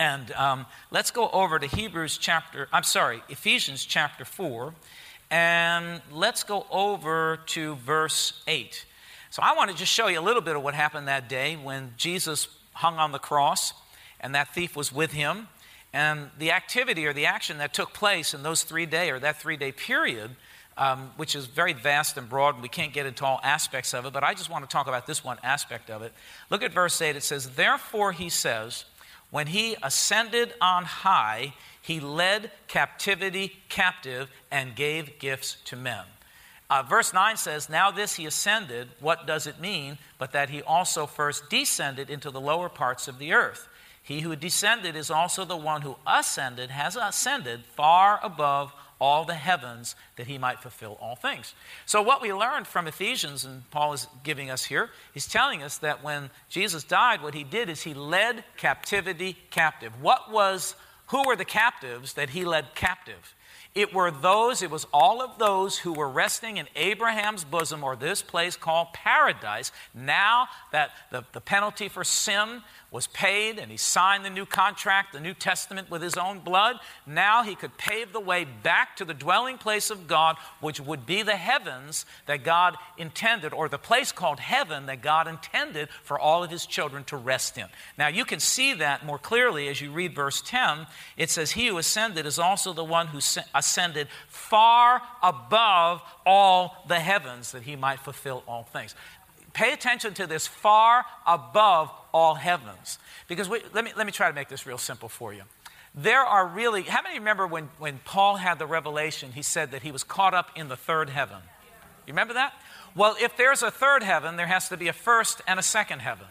And 0.00 0.32
um, 0.32 0.64
let's 0.90 1.10
go 1.10 1.28
over 1.28 1.58
to 1.58 1.66
Hebrews 1.66 2.16
chapter, 2.16 2.66
I'm 2.72 2.82
sorry, 2.82 3.22
Ephesians 3.28 3.84
chapter 3.84 4.24
4, 4.24 4.72
and 5.30 6.00
let's 6.10 6.44
go 6.44 6.64
over 6.70 7.40
to 7.48 7.74
verse 7.74 8.42
8. 8.46 8.86
So 9.28 9.42
I 9.42 9.54
want 9.54 9.70
to 9.70 9.76
just 9.76 9.92
show 9.92 10.06
you 10.06 10.18
a 10.18 10.22
little 10.22 10.40
bit 10.40 10.56
of 10.56 10.62
what 10.62 10.72
happened 10.72 11.08
that 11.08 11.28
day 11.28 11.56
when 11.56 11.92
Jesus 11.98 12.48
hung 12.72 12.96
on 12.96 13.12
the 13.12 13.18
cross 13.18 13.74
and 14.18 14.34
that 14.34 14.54
thief 14.54 14.74
was 14.74 14.90
with 14.90 15.12
him. 15.12 15.48
And 15.92 16.30
the 16.38 16.52
activity 16.52 17.06
or 17.06 17.12
the 17.12 17.26
action 17.26 17.58
that 17.58 17.74
took 17.74 17.92
place 17.92 18.32
in 18.32 18.42
those 18.42 18.62
three 18.62 18.86
day 18.86 19.10
or 19.10 19.18
that 19.18 19.42
three 19.42 19.58
day 19.58 19.72
period 19.72 20.30
um, 20.78 21.10
which 21.16 21.34
is 21.34 21.46
very 21.46 21.72
vast 21.72 22.16
and 22.16 22.28
broad, 22.28 22.54
and 22.54 22.62
we 22.62 22.68
can't 22.68 22.92
get 22.92 23.04
into 23.04 23.24
all 23.24 23.40
aspects 23.42 23.92
of 23.92 24.06
it, 24.06 24.12
but 24.12 24.22
I 24.22 24.32
just 24.32 24.48
want 24.48 24.64
to 24.64 24.72
talk 24.72 24.86
about 24.86 25.06
this 25.06 25.24
one 25.24 25.38
aspect 25.42 25.90
of 25.90 26.02
it. 26.02 26.12
Look 26.50 26.62
at 26.62 26.72
verse 26.72 27.02
8. 27.02 27.16
It 27.16 27.24
says, 27.24 27.50
Therefore, 27.50 28.12
he 28.12 28.28
says, 28.28 28.84
when 29.30 29.48
he 29.48 29.76
ascended 29.82 30.54
on 30.60 30.84
high, 30.84 31.52
he 31.82 32.00
led 32.00 32.52
captivity 32.68 33.58
captive 33.68 34.30
and 34.50 34.74
gave 34.74 35.18
gifts 35.18 35.56
to 35.66 35.76
men. 35.76 36.04
Uh, 36.70 36.82
verse 36.82 37.12
9 37.12 37.36
says, 37.36 37.68
Now 37.68 37.90
this 37.90 38.14
he 38.14 38.26
ascended. 38.26 38.88
What 39.00 39.26
does 39.26 39.46
it 39.46 39.60
mean? 39.60 39.98
But 40.16 40.32
that 40.32 40.50
he 40.50 40.62
also 40.62 41.06
first 41.06 41.50
descended 41.50 42.08
into 42.08 42.30
the 42.30 42.40
lower 42.40 42.68
parts 42.68 43.08
of 43.08 43.18
the 43.18 43.32
earth. 43.32 43.68
He 44.02 44.20
who 44.20 44.36
descended 44.36 44.96
is 44.96 45.10
also 45.10 45.44
the 45.44 45.56
one 45.56 45.82
who 45.82 45.96
ascended, 46.06 46.70
has 46.70 46.96
ascended 46.96 47.64
far 47.64 48.20
above 48.22 48.72
all 49.00 49.24
the 49.24 49.34
heavens 49.34 49.94
that 50.16 50.26
he 50.26 50.38
might 50.38 50.60
fulfill 50.60 50.98
all 51.00 51.16
things. 51.16 51.54
So, 51.86 52.02
what 52.02 52.20
we 52.20 52.32
learned 52.32 52.66
from 52.66 52.86
Ephesians, 52.86 53.44
and 53.44 53.68
Paul 53.70 53.92
is 53.92 54.06
giving 54.24 54.50
us 54.50 54.64
here, 54.64 54.90
he's 55.14 55.26
telling 55.26 55.62
us 55.62 55.78
that 55.78 56.02
when 56.02 56.30
Jesus 56.48 56.84
died, 56.84 57.22
what 57.22 57.34
he 57.34 57.44
did 57.44 57.68
is 57.68 57.82
he 57.82 57.94
led 57.94 58.44
captivity 58.56 59.36
captive. 59.50 59.92
What 60.00 60.32
was, 60.32 60.74
who 61.08 61.26
were 61.26 61.36
the 61.36 61.44
captives 61.44 62.14
that 62.14 62.30
he 62.30 62.44
led 62.44 62.74
captive? 62.74 63.34
It 63.74 63.94
were 63.94 64.10
those, 64.10 64.62
it 64.62 64.70
was 64.70 64.86
all 64.92 65.22
of 65.22 65.38
those 65.38 65.78
who 65.78 65.92
were 65.92 66.08
resting 66.08 66.56
in 66.56 66.66
Abraham's 66.74 67.44
bosom 67.44 67.84
or 67.84 67.94
this 67.94 68.22
place 68.22 68.56
called 68.56 68.92
paradise. 68.92 69.70
Now 69.94 70.48
that 70.72 70.90
the, 71.12 71.24
the 71.32 71.40
penalty 71.40 71.88
for 71.88 72.02
sin 72.02 72.62
was 72.90 73.06
paid 73.08 73.58
and 73.58 73.70
he 73.70 73.76
signed 73.76 74.24
the 74.24 74.30
new 74.30 74.46
contract, 74.46 75.12
the 75.12 75.20
New 75.20 75.34
Testament, 75.34 75.90
with 75.90 76.00
his 76.00 76.16
own 76.16 76.38
blood. 76.38 76.76
Now 77.06 77.42
he 77.42 77.54
could 77.54 77.76
pave 77.76 78.12
the 78.12 78.20
way 78.20 78.44
back 78.44 78.96
to 78.96 79.04
the 79.04 79.12
dwelling 79.12 79.58
place 79.58 79.90
of 79.90 80.08
God, 80.08 80.36
which 80.60 80.80
would 80.80 81.04
be 81.04 81.22
the 81.22 81.36
heavens 81.36 82.06
that 82.26 82.44
God 82.44 82.76
intended, 82.96 83.52
or 83.52 83.68
the 83.68 83.78
place 83.78 84.10
called 84.10 84.40
heaven 84.40 84.86
that 84.86 85.02
God 85.02 85.28
intended 85.28 85.90
for 86.02 86.18
all 86.18 86.42
of 86.42 86.50
his 86.50 86.64
children 86.64 87.04
to 87.04 87.16
rest 87.18 87.58
in. 87.58 87.66
Now 87.98 88.08
you 88.08 88.24
can 88.24 88.40
see 88.40 88.72
that 88.74 89.04
more 89.04 89.18
clearly 89.18 89.68
as 89.68 89.82
you 89.82 89.90
read 89.92 90.14
verse 90.14 90.40
10. 90.40 90.86
It 91.18 91.28
says, 91.28 91.52
He 91.52 91.66
who 91.66 91.76
ascended 91.76 92.24
is 92.24 92.38
also 92.38 92.72
the 92.72 92.84
one 92.84 93.08
who 93.08 93.20
ascended 93.54 94.08
far 94.28 95.02
above 95.22 96.00
all 96.24 96.84
the 96.88 97.00
heavens 97.00 97.52
that 97.52 97.64
he 97.64 97.76
might 97.76 98.00
fulfill 98.00 98.42
all 98.46 98.62
things 98.62 98.94
pay 99.58 99.72
attention 99.72 100.14
to 100.14 100.26
this 100.28 100.46
far 100.46 101.04
above 101.26 101.90
all 102.14 102.36
heavens. 102.36 102.98
Because 103.26 103.48
we, 103.48 103.60
let, 103.74 103.84
me, 103.84 103.90
let 103.96 104.06
me 104.06 104.12
try 104.12 104.28
to 104.28 104.34
make 104.34 104.48
this 104.48 104.66
real 104.66 104.78
simple 104.78 105.08
for 105.08 105.34
you. 105.34 105.42
There 105.96 106.20
are 106.20 106.46
really, 106.46 106.82
how 106.82 107.02
many 107.02 107.18
remember 107.18 107.44
when, 107.44 107.68
when 107.78 107.98
Paul 108.04 108.36
had 108.36 108.60
the 108.60 108.66
revelation, 108.66 109.32
he 109.32 109.42
said 109.42 109.72
that 109.72 109.82
he 109.82 109.90
was 109.90 110.04
caught 110.04 110.32
up 110.32 110.50
in 110.54 110.68
the 110.68 110.76
third 110.76 111.10
heaven? 111.10 111.38
You 112.06 112.12
remember 112.12 112.34
that? 112.34 112.52
Well, 112.94 113.16
if 113.20 113.36
there's 113.36 113.64
a 113.64 113.70
third 113.70 114.04
heaven, 114.04 114.36
there 114.36 114.46
has 114.46 114.68
to 114.68 114.76
be 114.76 114.86
a 114.86 114.92
first 114.92 115.42
and 115.48 115.58
a 115.58 115.62
second 115.62 116.00
heaven. 116.02 116.26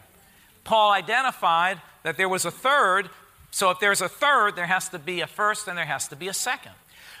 Paul 0.64 0.90
identified 0.90 1.82
that 2.04 2.16
there 2.16 2.30
was 2.30 2.46
a 2.46 2.50
third, 2.50 3.10
so 3.50 3.70
if 3.70 3.78
there's 3.78 4.00
a 4.00 4.08
third, 4.08 4.56
there 4.56 4.66
has 4.66 4.88
to 4.88 4.98
be 4.98 5.20
a 5.20 5.26
first 5.26 5.68
and 5.68 5.76
there 5.76 5.84
has 5.84 6.08
to 6.08 6.16
be 6.16 6.28
a 6.28 6.34
second. 6.34 6.72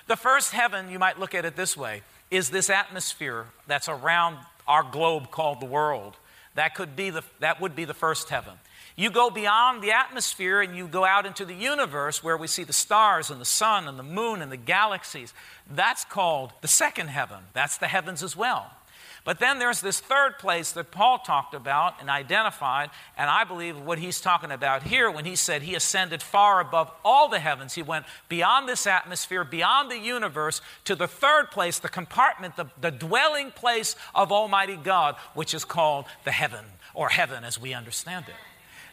The 0.06 0.16
first 0.16 0.52
heaven, 0.52 0.90
you 0.90 0.98
might 0.98 1.20
look 1.20 1.34
at 1.34 1.44
it 1.44 1.54
this 1.54 1.76
way, 1.76 2.00
is 2.30 2.48
this 2.48 2.70
atmosphere 2.70 3.44
that's 3.66 3.90
around 3.90 4.38
our 4.68 4.84
globe 4.84 5.30
called 5.32 5.60
the 5.60 5.66
world. 5.66 6.16
That, 6.54 6.74
could 6.74 6.94
be 6.94 7.10
the, 7.10 7.22
that 7.40 7.60
would 7.60 7.74
be 7.74 7.84
the 7.84 7.94
first 7.94 8.28
heaven. 8.28 8.54
You 8.96 9.10
go 9.10 9.30
beyond 9.30 9.82
the 9.82 9.92
atmosphere 9.92 10.60
and 10.60 10.76
you 10.76 10.88
go 10.88 11.04
out 11.04 11.24
into 11.24 11.44
the 11.44 11.54
universe 11.54 12.22
where 12.22 12.36
we 12.36 12.48
see 12.48 12.64
the 12.64 12.72
stars 12.72 13.30
and 13.30 13.40
the 13.40 13.44
sun 13.44 13.86
and 13.86 13.98
the 13.98 14.02
moon 14.02 14.42
and 14.42 14.50
the 14.50 14.56
galaxies. 14.56 15.32
That's 15.70 16.04
called 16.04 16.52
the 16.62 16.68
second 16.68 17.08
heaven. 17.08 17.38
That's 17.52 17.78
the 17.78 17.86
heavens 17.86 18.22
as 18.22 18.36
well. 18.36 18.70
But 19.28 19.40
then 19.40 19.58
there's 19.58 19.82
this 19.82 20.00
third 20.00 20.38
place 20.38 20.72
that 20.72 20.90
Paul 20.90 21.18
talked 21.18 21.52
about 21.52 22.00
and 22.00 22.08
identified, 22.08 22.88
and 23.14 23.28
I 23.28 23.44
believe 23.44 23.78
what 23.78 23.98
he's 23.98 24.22
talking 24.22 24.50
about 24.50 24.84
here 24.84 25.10
when 25.10 25.26
he 25.26 25.36
said 25.36 25.60
he 25.60 25.74
ascended 25.74 26.22
far 26.22 26.60
above 26.60 26.90
all 27.04 27.28
the 27.28 27.38
heavens. 27.38 27.74
He 27.74 27.82
went 27.82 28.06
beyond 28.30 28.66
this 28.66 28.86
atmosphere, 28.86 29.44
beyond 29.44 29.90
the 29.90 29.98
universe, 29.98 30.62
to 30.86 30.94
the 30.94 31.06
third 31.06 31.50
place, 31.50 31.78
the 31.78 31.90
compartment, 31.90 32.56
the, 32.56 32.70
the 32.80 32.90
dwelling 32.90 33.50
place 33.50 33.96
of 34.14 34.32
Almighty 34.32 34.76
God, 34.76 35.14
which 35.34 35.52
is 35.52 35.62
called 35.62 36.06
the 36.24 36.32
heaven, 36.32 36.64
or 36.94 37.10
heaven 37.10 37.44
as 37.44 37.60
we 37.60 37.74
understand 37.74 38.24
it. 38.28 38.34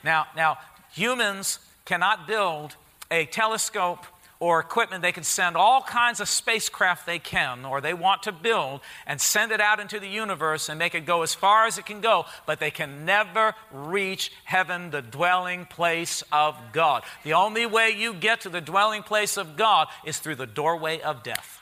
Now, 0.03 0.25
now 0.35 0.57
humans 0.91 1.59
cannot 1.85 2.27
build 2.27 2.75
a 3.09 3.25
telescope 3.27 4.05
or 4.45 4.59
equipment. 4.59 5.01
They 5.01 5.11
can 5.11 5.23
send 5.23 5.57
all 5.57 5.81
kinds 5.81 6.19
of 6.19 6.29
spacecraft 6.29 7.07
they 7.07 7.17
can 7.17 7.65
or 7.65 7.81
they 7.81 7.95
want 7.95 8.21
to 8.23 8.31
build 8.31 8.81
and 9.07 9.19
send 9.19 9.51
it 9.51 9.59
out 9.59 9.79
into 9.79 9.99
the 9.99 10.07
universe 10.07 10.69
and 10.69 10.77
make 10.77 10.93
it 10.93 11.03
go 11.03 11.23
as 11.23 11.33
far 11.33 11.65
as 11.65 11.79
it 11.79 11.87
can 11.87 11.99
go, 11.99 12.27
but 12.45 12.59
they 12.59 12.69
can 12.69 13.05
never 13.05 13.55
reach 13.71 14.31
heaven, 14.43 14.91
the 14.91 15.01
dwelling 15.01 15.65
place 15.65 16.23
of 16.31 16.55
God. 16.73 17.01
The 17.23 17.33
only 17.33 17.65
way 17.65 17.89
you 17.89 18.13
get 18.13 18.41
to 18.41 18.49
the 18.49 18.61
dwelling 18.61 19.01
place 19.01 19.35
of 19.35 19.57
God 19.57 19.87
is 20.05 20.19
through 20.19 20.35
the 20.35 20.45
doorway 20.45 21.01
of 21.01 21.23
death. 21.23 21.59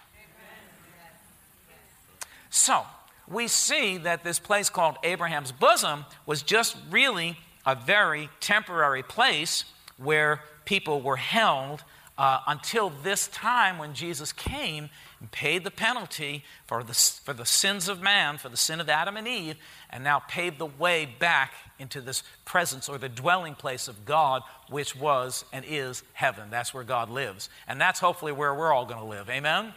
So, 2.50 2.84
we 3.30 3.48
see 3.48 3.96
that 4.00 4.26
this 4.26 4.40
place 4.40 4.70
called 4.70 4.98
Abraham's 5.04 5.54
bosom 5.54 6.04
was 6.26 6.42
just 6.42 6.76
really 6.92 7.38
a 7.66 7.76
very 7.76 8.28
temporary 8.42 9.04
place 9.04 9.64
where 9.96 10.42
people 10.66 11.00
were 11.00 11.16
held 11.16 11.86
uh, 12.18 12.40
until 12.48 12.90
this 12.90 13.28
time 13.30 13.78
when 13.78 13.94
Jesus 13.94 14.32
came 14.32 14.90
and 15.20 15.32
paid 15.32 15.64
the 15.64 15.72
penalty 15.72 16.44
for 16.66 16.84
the, 16.84 16.94
for 16.94 17.34
the 17.34 17.46
sins 17.46 17.88
of 17.88 18.02
man, 18.02 18.38
for 18.38 18.50
the 18.50 18.58
sin 18.58 18.80
of 18.80 18.90
Adam 18.90 19.18
and 19.18 19.28
Eve, 19.28 19.56
and 19.90 20.04
now 20.04 20.20
paved 20.28 20.60
the 20.60 20.66
way 20.66 21.06
back 21.06 21.54
into 21.80 22.02
this 22.02 22.24
presence 22.46 22.88
or 22.88 22.98
the 22.98 23.10
dwelling 23.10 23.56
place 23.56 23.88
of 23.88 24.06
God, 24.06 24.44
which 24.70 24.96
was 24.96 25.44
and 25.52 25.66
is 25.68 26.04
heaven. 26.14 26.50
That's 26.52 26.74
where 26.74 26.84
God 26.84 27.10
lives. 27.10 27.50
And 27.68 27.82
that's 27.82 28.00
hopefully 28.00 28.32
where 28.32 28.54
we're 28.54 28.72
all 28.72 28.86
going 28.86 29.00
to 29.00 29.06
live. 29.06 29.30
Amen? 29.30 29.74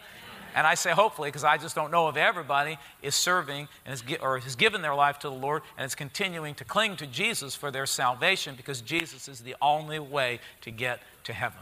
And 0.55 0.67
I 0.67 0.75
say 0.75 0.91
hopefully 0.91 1.29
because 1.29 1.45
I 1.45 1.59
just 1.59 1.75
don't 1.75 1.91
know 1.91 2.09
if 2.09 2.17
everybody 2.17 2.79
is 3.03 3.15
serving 3.15 3.69
and 3.85 3.95
is, 3.95 4.03
or 4.21 4.39
has 4.39 4.57
given 4.57 4.81
their 4.81 4.95
life 4.95 5.19
to 5.21 5.29
the 5.29 5.35
Lord 5.35 5.63
and 5.77 5.87
is 5.87 5.95
continuing 5.95 6.55
to 6.55 6.65
cling 6.65 6.97
to 6.97 7.07
Jesus 7.07 7.55
for 7.55 7.71
their 7.71 7.85
salvation 7.85 8.55
because 8.57 8.81
Jesus 8.81 9.29
is 9.29 9.41
the 9.41 9.55
only 9.61 9.99
way 9.99 10.41
to 10.63 10.71
get 10.71 11.01
to 11.25 11.35
heaven. 11.35 11.61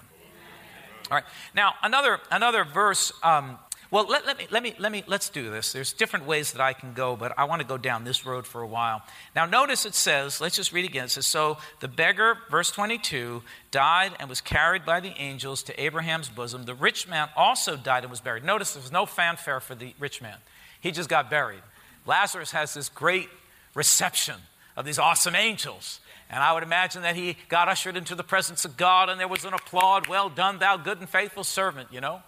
All 1.10 1.16
right. 1.16 1.24
Now, 1.54 1.74
another, 1.82 2.20
another 2.30 2.64
verse. 2.64 3.12
Um, 3.22 3.58
well, 3.90 4.06
let, 4.08 4.26
let, 4.26 4.38
me, 4.38 4.46
let, 4.50 4.62
me, 4.62 4.74
let 4.78 4.90
me, 4.90 5.04
let's 5.06 5.28
do 5.28 5.50
this. 5.50 5.72
There's 5.72 5.92
different 5.92 6.26
ways 6.26 6.52
that 6.52 6.60
I 6.60 6.72
can 6.72 6.94
go, 6.94 7.14
but 7.14 7.32
I 7.38 7.44
want 7.44 7.60
to 7.62 7.68
go 7.68 7.76
down 7.76 8.04
this 8.04 8.26
road 8.26 8.46
for 8.46 8.62
a 8.62 8.66
while. 8.66 9.02
Now, 9.36 9.46
notice 9.46 9.86
it 9.86 9.94
says, 9.94 10.40
let's 10.40 10.56
just 10.56 10.72
read 10.72 10.84
again. 10.84 11.04
It 11.04 11.10
says, 11.10 11.26
So 11.26 11.58
the 11.80 11.88
beggar, 11.88 12.38
verse 12.50 12.70
22, 12.70 13.42
died 13.70 14.12
and 14.18 14.28
was 14.28 14.40
carried 14.40 14.84
by 14.84 15.00
the 15.00 15.12
angels 15.18 15.62
to 15.64 15.80
Abraham's 15.80 16.28
bosom. 16.28 16.64
The 16.64 16.74
rich 16.74 17.06
man 17.06 17.28
also 17.36 17.76
died 17.76 18.02
and 18.02 18.10
was 18.10 18.20
buried. 18.20 18.44
Notice 18.44 18.72
there 18.72 18.82
was 18.82 18.90
no 18.90 19.06
fanfare 19.06 19.60
for 19.60 19.74
the 19.74 19.94
rich 19.98 20.20
man, 20.20 20.38
he 20.80 20.90
just 20.90 21.08
got 21.08 21.30
buried. 21.30 21.62
Lazarus 22.06 22.50
has 22.50 22.74
this 22.74 22.88
great 22.88 23.28
reception 23.74 24.36
of 24.76 24.84
these 24.84 24.98
awesome 24.98 25.34
angels. 25.36 26.00
And 26.34 26.42
I 26.42 26.52
would 26.52 26.64
imagine 26.64 27.02
that 27.02 27.14
he 27.14 27.36
got 27.48 27.68
ushered 27.68 27.96
into 27.96 28.16
the 28.16 28.24
presence 28.24 28.64
of 28.64 28.76
God 28.76 29.08
and 29.08 29.20
there 29.20 29.28
was 29.28 29.44
an 29.44 29.54
applaud, 29.54 30.08
well 30.08 30.28
done, 30.28 30.58
thou 30.58 30.76
good 30.76 30.98
and 30.98 31.08
faithful 31.08 31.44
servant, 31.44 31.90
you 31.92 32.00
know. 32.00 32.22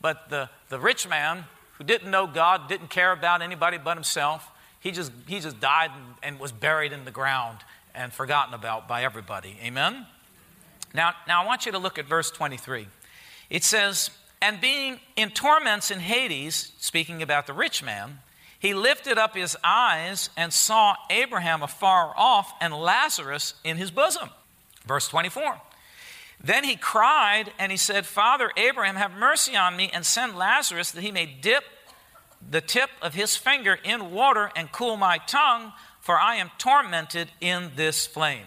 But 0.00 0.28
the, 0.28 0.50
the 0.70 0.80
rich 0.80 1.08
man 1.08 1.44
who 1.78 1.84
didn't 1.84 2.10
know 2.10 2.26
God, 2.26 2.68
didn't 2.68 2.90
care 2.90 3.12
about 3.12 3.42
anybody 3.42 3.78
but 3.78 3.96
himself, 3.96 4.50
he 4.80 4.90
just, 4.90 5.12
he 5.28 5.38
just 5.38 5.60
died 5.60 5.92
and, 5.94 6.14
and 6.24 6.40
was 6.40 6.50
buried 6.50 6.92
in 6.92 7.04
the 7.04 7.12
ground 7.12 7.58
and 7.94 8.12
forgotten 8.12 8.54
about 8.54 8.88
by 8.88 9.04
everybody. 9.04 9.56
Amen? 9.62 10.04
Now, 10.92 11.12
now 11.28 11.44
I 11.44 11.46
want 11.46 11.64
you 11.64 11.70
to 11.70 11.78
look 11.78 11.96
at 11.96 12.06
verse 12.06 12.32
23. 12.32 12.88
It 13.50 13.62
says, 13.62 14.10
And 14.42 14.60
being 14.60 14.98
in 15.14 15.30
torments 15.30 15.92
in 15.92 16.00
Hades, 16.00 16.72
speaking 16.80 17.22
about 17.22 17.46
the 17.46 17.52
rich 17.52 17.84
man, 17.84 18.18
he 18.64 18.72
lifted 18.72 19.18
up 19.18 19.36
his 19.36 19.58
eyes 19.62 20.30
and 20.38 20.50
saw 20.50 20.96
Abraham 21.10 21.62
afar 21.62 22.14
off 22.16 22.54
and 22.62 22.72
Lazarus 22.72 23.52
in 23.62 23.76
his 23.76 23.90
bosom. 23.90 24.30
Verse 24.86 25.06
24. 25.06 25.60
Then 26.42 26.64
he 26.64 26.74
cried 26.74 27.52
and 27.58 27.70
he 27.70 27.76
said, 27.76 28.06
Father 28.06 28.50
Abraham, 28.56 28.96
have 28.96 29.12
mercy 29.12 29.54
on 29.54 29.76
me 29.76 29.90
and 29.92 30.06
send 30.06 30.38
Lazarus 30.38 30.92
that 30.92 31.02
he 31.02 31.12
may 31.12 31.26
dip 31.26 31.62
the 32.50 32.62
tip 32.62 32.88
of 33.02 33.12
his 33.12 33.36
finger 33.36 33.78
in 33.84 34.12
water 34.12 34.50
and 34.56 34.72
cool 34.72 34.96
my 34.96 35.18
tongue, 35.18 35.74
for 36.00 36.18
I 36.18 36.36
am 36.36 36.50
tormented 36.56 37.28
in 37.42 37.70
this 37.76 38.06
flame. 38.06 38.46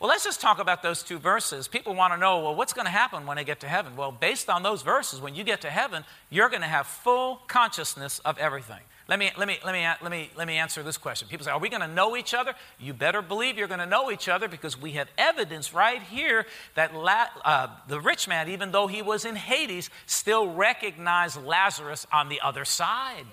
Well, 0.00 0.08
let's 0.08 0.24
just 0.24 0.40
talk 0.40 0.58
about 0.58 0.82
those 0.82 1.04
two 1.04 1.20
verses. 1.20 1.68
People 1.68 1.94
want 1.94 2.12
to 2.12 2.18
know, 2.18 2.40
well, 2.40 2.56
what's 2.56 2.72
going 2.72 2.86
to 2.86 2.90
happen 2.90 3.26
when 3.26 3.38
I 3.38 3.44
get 3.44 3.60
to 3.60 3.68
heaven? 3.68 3.94
Well, 3.94 4.10
based 4.10 4.50
on 4.50 4.64
those 4.64 4.82
verses, 4.82 5.20
when 5.20 5.36
you 5.36 5.44
get 5.44 5.60
to 5.60 5.70
heaven, 5.70 6.02
you're 6.30 6.48
going 6.48 6.62
to 6.62 6.66
have 6.66 6.88
full 6.88 7.36
consciousness 7.46 8.18
of 8.24 8.38
everything. 8.38 8.80
Let 9.08 9.18
me, 9.18 9.30
let 9.36 9.48
me, 9.48 9.58
let 9.64 9.72
me, 9.72 9.86
let 10.00 10.10
me, 10.10 10.30
let 10.36 10.46
me 10.46 10.56
answer 10.56 10.82
this 10.82 10.96
question. 10.96 11.26
People 11.28 11.44
say, 11.44 11.50
Are 11.50 11.58
we 11.58 11.68
going 11.68 11.82
to 11.82 11.88
know 11.88 12.16
each 12.16 12.34
other? 12.34 12.54
You 12.78 12.92
better 12.92 13.20
believe 13.20 13.58
you're 13.58 13.68
going 13.68 13.80
to 13.80 13.86
know 13.86 14.10
each 14.10 14.28
other 14.28 14.46
because 14.46 14.80
we 14.80 14.92
have 14.92 15.08
evidence 15.18 15.74
right 15.74 16.00
here 16.00 16.46
that 16.76 16.94
La- 16.94 17.26
uh, 17.44 17.68
the 17.88 18.00
rich 18.00 18.28
man, 18.28 18.48
even 18.48 18.70
though 18.70 18.86
he 18.86 19.02
was 19.02 19.24
in 19.24 19.34
Hades, 19.34 19.90
still 20.06 20.52
recognized 20.52 21.42
Lazarus 21.44 22.06
on 22.12 22.28
the 22.28 22.40
other 22.40 22.64
side. 22.64 23.26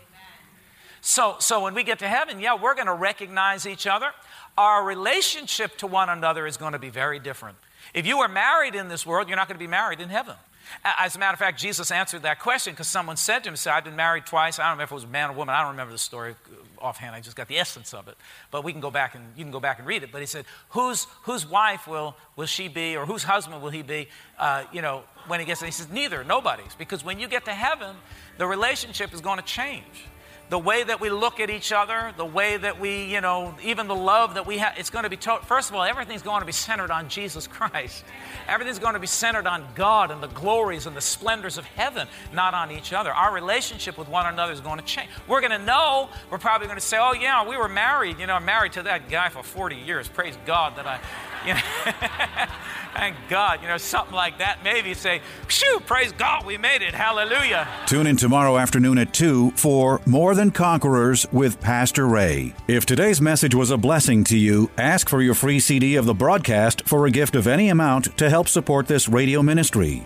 So, 1.02 1.38
so 1.40 1.64
when 1.64 1.76
we 1.76 1.84
get 1.84 2.00
to 2.00 2.08
heaven, 2.08 2.40
yeah, 2.40 2.56
we're 2.56 2.76
going 2.76 2.88
to 2.88 2.94
recognize 2.94 3.66
each 3.66 3.88
other. 3.88 4.12
Our 4.58 4.84
relationship 4.84 5.78
to 5.78 5.88
one 5.88 6.10
another 6.10 6.46
is 6.46 6.58
going 6.58 6.74
to 6.74 6.80
be 6.80 6.90
very 6.90 7.20
different. 7.20 7.58
If 7.94 8.06
you 8.06 8.20
are 8.20 8.28
married 8.28 8.76
in 8.76 8.90
this 8.90 9.06
world, 9.06 9.28
you're 9.28 9.38
not 9.38 9.48
going 9.48 9.58
to 9.58 9.64
be 9.64 9.68
married 9.68 10.02
in 10.02 10.10
heaven. 10.10 10.36
As 10.84 11.16
a 11.16 11.20
matter 11.20 11.34
of 11.34 11.40
fact, 11.40 11.60
Jesus 11.60 11.92
answered 11.92 12.24
that 12.24 12.40
question 12.40 12.74
because 12.74 12.88
someone 12.88 13.18
said 13.18 13.44
to 13.44 13.50
him, 13.50 13.56
said, 13.56 13.74
I've 13.74 13.84
been 13.84 13.96
married 13.96 14.26
twice. 14.26 14.60
I 14.60 14.64
don't 14.64 14.72
remember 14.72 14.84
if 14.84 14.92
it 14.92 14.96
was 14.96 15.04
a 15.04 15.08
man 15.08 15.30
or 15.30 15.34
woman. 15.34 15.54
I 15.54 15.62
don't 15.62 15.72
remember 15.72 15.92
the 15.92 15.98
story 15.98 16.36
offhand. 16.80 17.16
I 17.16 17.20
just 17.20 17.36
got 17.36 17.48
the 17.48 17.58
essence 17.58 17.94
of 17.94 18.08
it. 18.08 18.16
But 18.52 18.64
we 18.64 18.72
can 18.72 18.82
go 18.82 18.92
back 18.92 19.16
and 19.16 19.24
you 19.36 19.44
can 19.44 19.52
go 19.52 19.60
back 19.60 19.80
and 19.80 19.88
read 19.88 20.04
it. 20.04 20.12
But 20.12 20.22
he 20.22 20.28
said, 20.28 20.46
whose, 20.70 21.06
whose 21.24 21.46
wife 21.46 21.88
will, 21.88 22.16
will 22.36 22.46
she 22.46 22.68
be 22.68 22.96
or 22.96 23.06
whose 23.06 23.24
husband 23.24 23.62
will 23.62 23.70
he 23.70 23.82
be, 23.82 24.08
uh, 24.38 24.64
you 24.72 24.82
know, 24.82 25.04
when 25.28 25.40
he 25.40 25.46
gets 25.46 25.60
there? 25.60 25.68
He 25.68 25.74
says, 25.74 25.90
neither, 25.90 26.24
nobody's. 26.24 26.76
Because 26.76 27.04
when 27.04 27.20
you 27.20 27.28
get 27.28 27.46
to 27.46 27.54
heaven, 27.54 27.96
the 28.38 28.48
relationship 28.48 29.14
is 29.14 29.22
going 29.22 29.38
to 29.38 29.46
change 29.46 30.06
the 30.50 30.58
way 30.58 30.84
that 30.84 31.00
we 31.00 31.10
look 31.10 31.40
at 31.40 31.50
each 31.50 31.72
other, 31.72 32.12
the 32.18 32.26
way 32.26 32.58
that 32.58 32.80
we, 32.80 33.06
you 33.06 33.22
know, 33.22 33.54
even 33.64 33.88
the 33.88 33.96
love 33.96 34.34
that 34.34 34.48
we 34.48 34.58
have, 34.58 34.74
it's 34.78 34.90
going 34.90 35.04
to 35.04 35.10
be, 35.10 35.18
to- 35.18 35.40
first 35.44 35.70
of 35.70 35.76
all, 35.76 35.84
everything's 35.84 36.24
going 36.24 36.40
to 36.40 36.46
be 36.46 36.52
centered 36.52 36.90
on 36.90 37.08
Jesus 37.08 37.46
Christ. 37.46 38.04
Everything's 38.48 38.80
going 38.80 38.96
to 38.96 39.00
be 39.00 39.08
centered 39.08 39.46
on 39.46 39.68
God 39.76 40.10
and 40.10 40.24
the 40.24 40.28
glories 40.28 40.88
and 40.88 40.98
the 40.98 41.02
splendors 41.02 41.60
of 41.60 41.66
heaven, 41.66 42.08
not 42.34 42.56
on 42.56 42.72
each 42.72 42.94
other. 42.94 43.12
Our 43.12 43.34
relationship 43.34 43.98
with 43.98 44.10
one 44.10 44.26
another 44.26 44.52
is 44.52 44.60
going 44.60 44.80
to 44.80 44.86
change. 44.86 45.10
We're 45.28 45.42
going 45.42 45.52
to 45.52 45.64
know, 45.64 46.10
we're 46.32 46.40
probably 46.40 46.68
going 46.68 46.80
to 46.80 46.86
say, 46.86 46.98
oh, 47.00 47.14
yeah, 47.14 47.48
we 47.48 47.56
were 47.56 47.70
married, 47.70 48.20
you 48.20 48.26
know, 48.26 48.40
married 48.40 48.74
to 48.74 48.84
that 48.84 49.08
guy 49.08 49.30
for 49.30 49.44
40 49.44 49.76
years. 49.76 50.08
Praise 50.08 50.38
God 50.48 50.76
that 50.78 50.88
I, 50.88 51.00
you 51.46 51.54
know. 51.54 52.48
Thank 52.96 53.16
God, 53.30 53.62
you 53.62 53.68
know, 53.68 53.78
something 53.78 54.16
like 54.16 54.40
that. 54.40 54.60
Maybe 54.64 54.94
say, 54.94 55.22
Phew, 55.48 55.80
praise 55.86 56.12
God, 56.14 56.46
we 56.46 56.58
made 56.58 56.82
it. 56.82 56.94
Hallelujah. 56.94 57.68
Tune 57.86 58.08
in 58.08 58.18
tomorrow 58.18 58.58
afternoon 58.58 58.98
at 58.98 59.14
2 59.14 59.52
for 59.52 60.02
More 60.06 60.36
Than 60.36 60.52
Conquerors 60.52 61.26
with 61.32 61.62
Pastor 61.62 62.08
Ray. 62.08 62.54
If 62.68 62.86
today's 62.86 63.22
message 63.22 63.56
was 63.56 63.72
a 63.72 63.78
blessing 63.78 64.24
to 64.26 64.38
you, 64.38 64.70
ask 64.78 65.08
for 65.08 65.22
your 65.22 65.36
free 65.36 65.60
CD 65.60 65.96
of 65.96 66.06
the 66.06 66.14
broadcast 66.14 66.88
for 66.88 67.06
a 67.06 67.12
gift 67.12 67.36
of 67.36 67.48
any 67.48 67.70
amount 67.70 68.18
to 68.18 68.30
help 68.30 68.48
support 68.48 68.88
this 68.88 69.08
radio 69.08 69.42
ministry. 69.42 70.06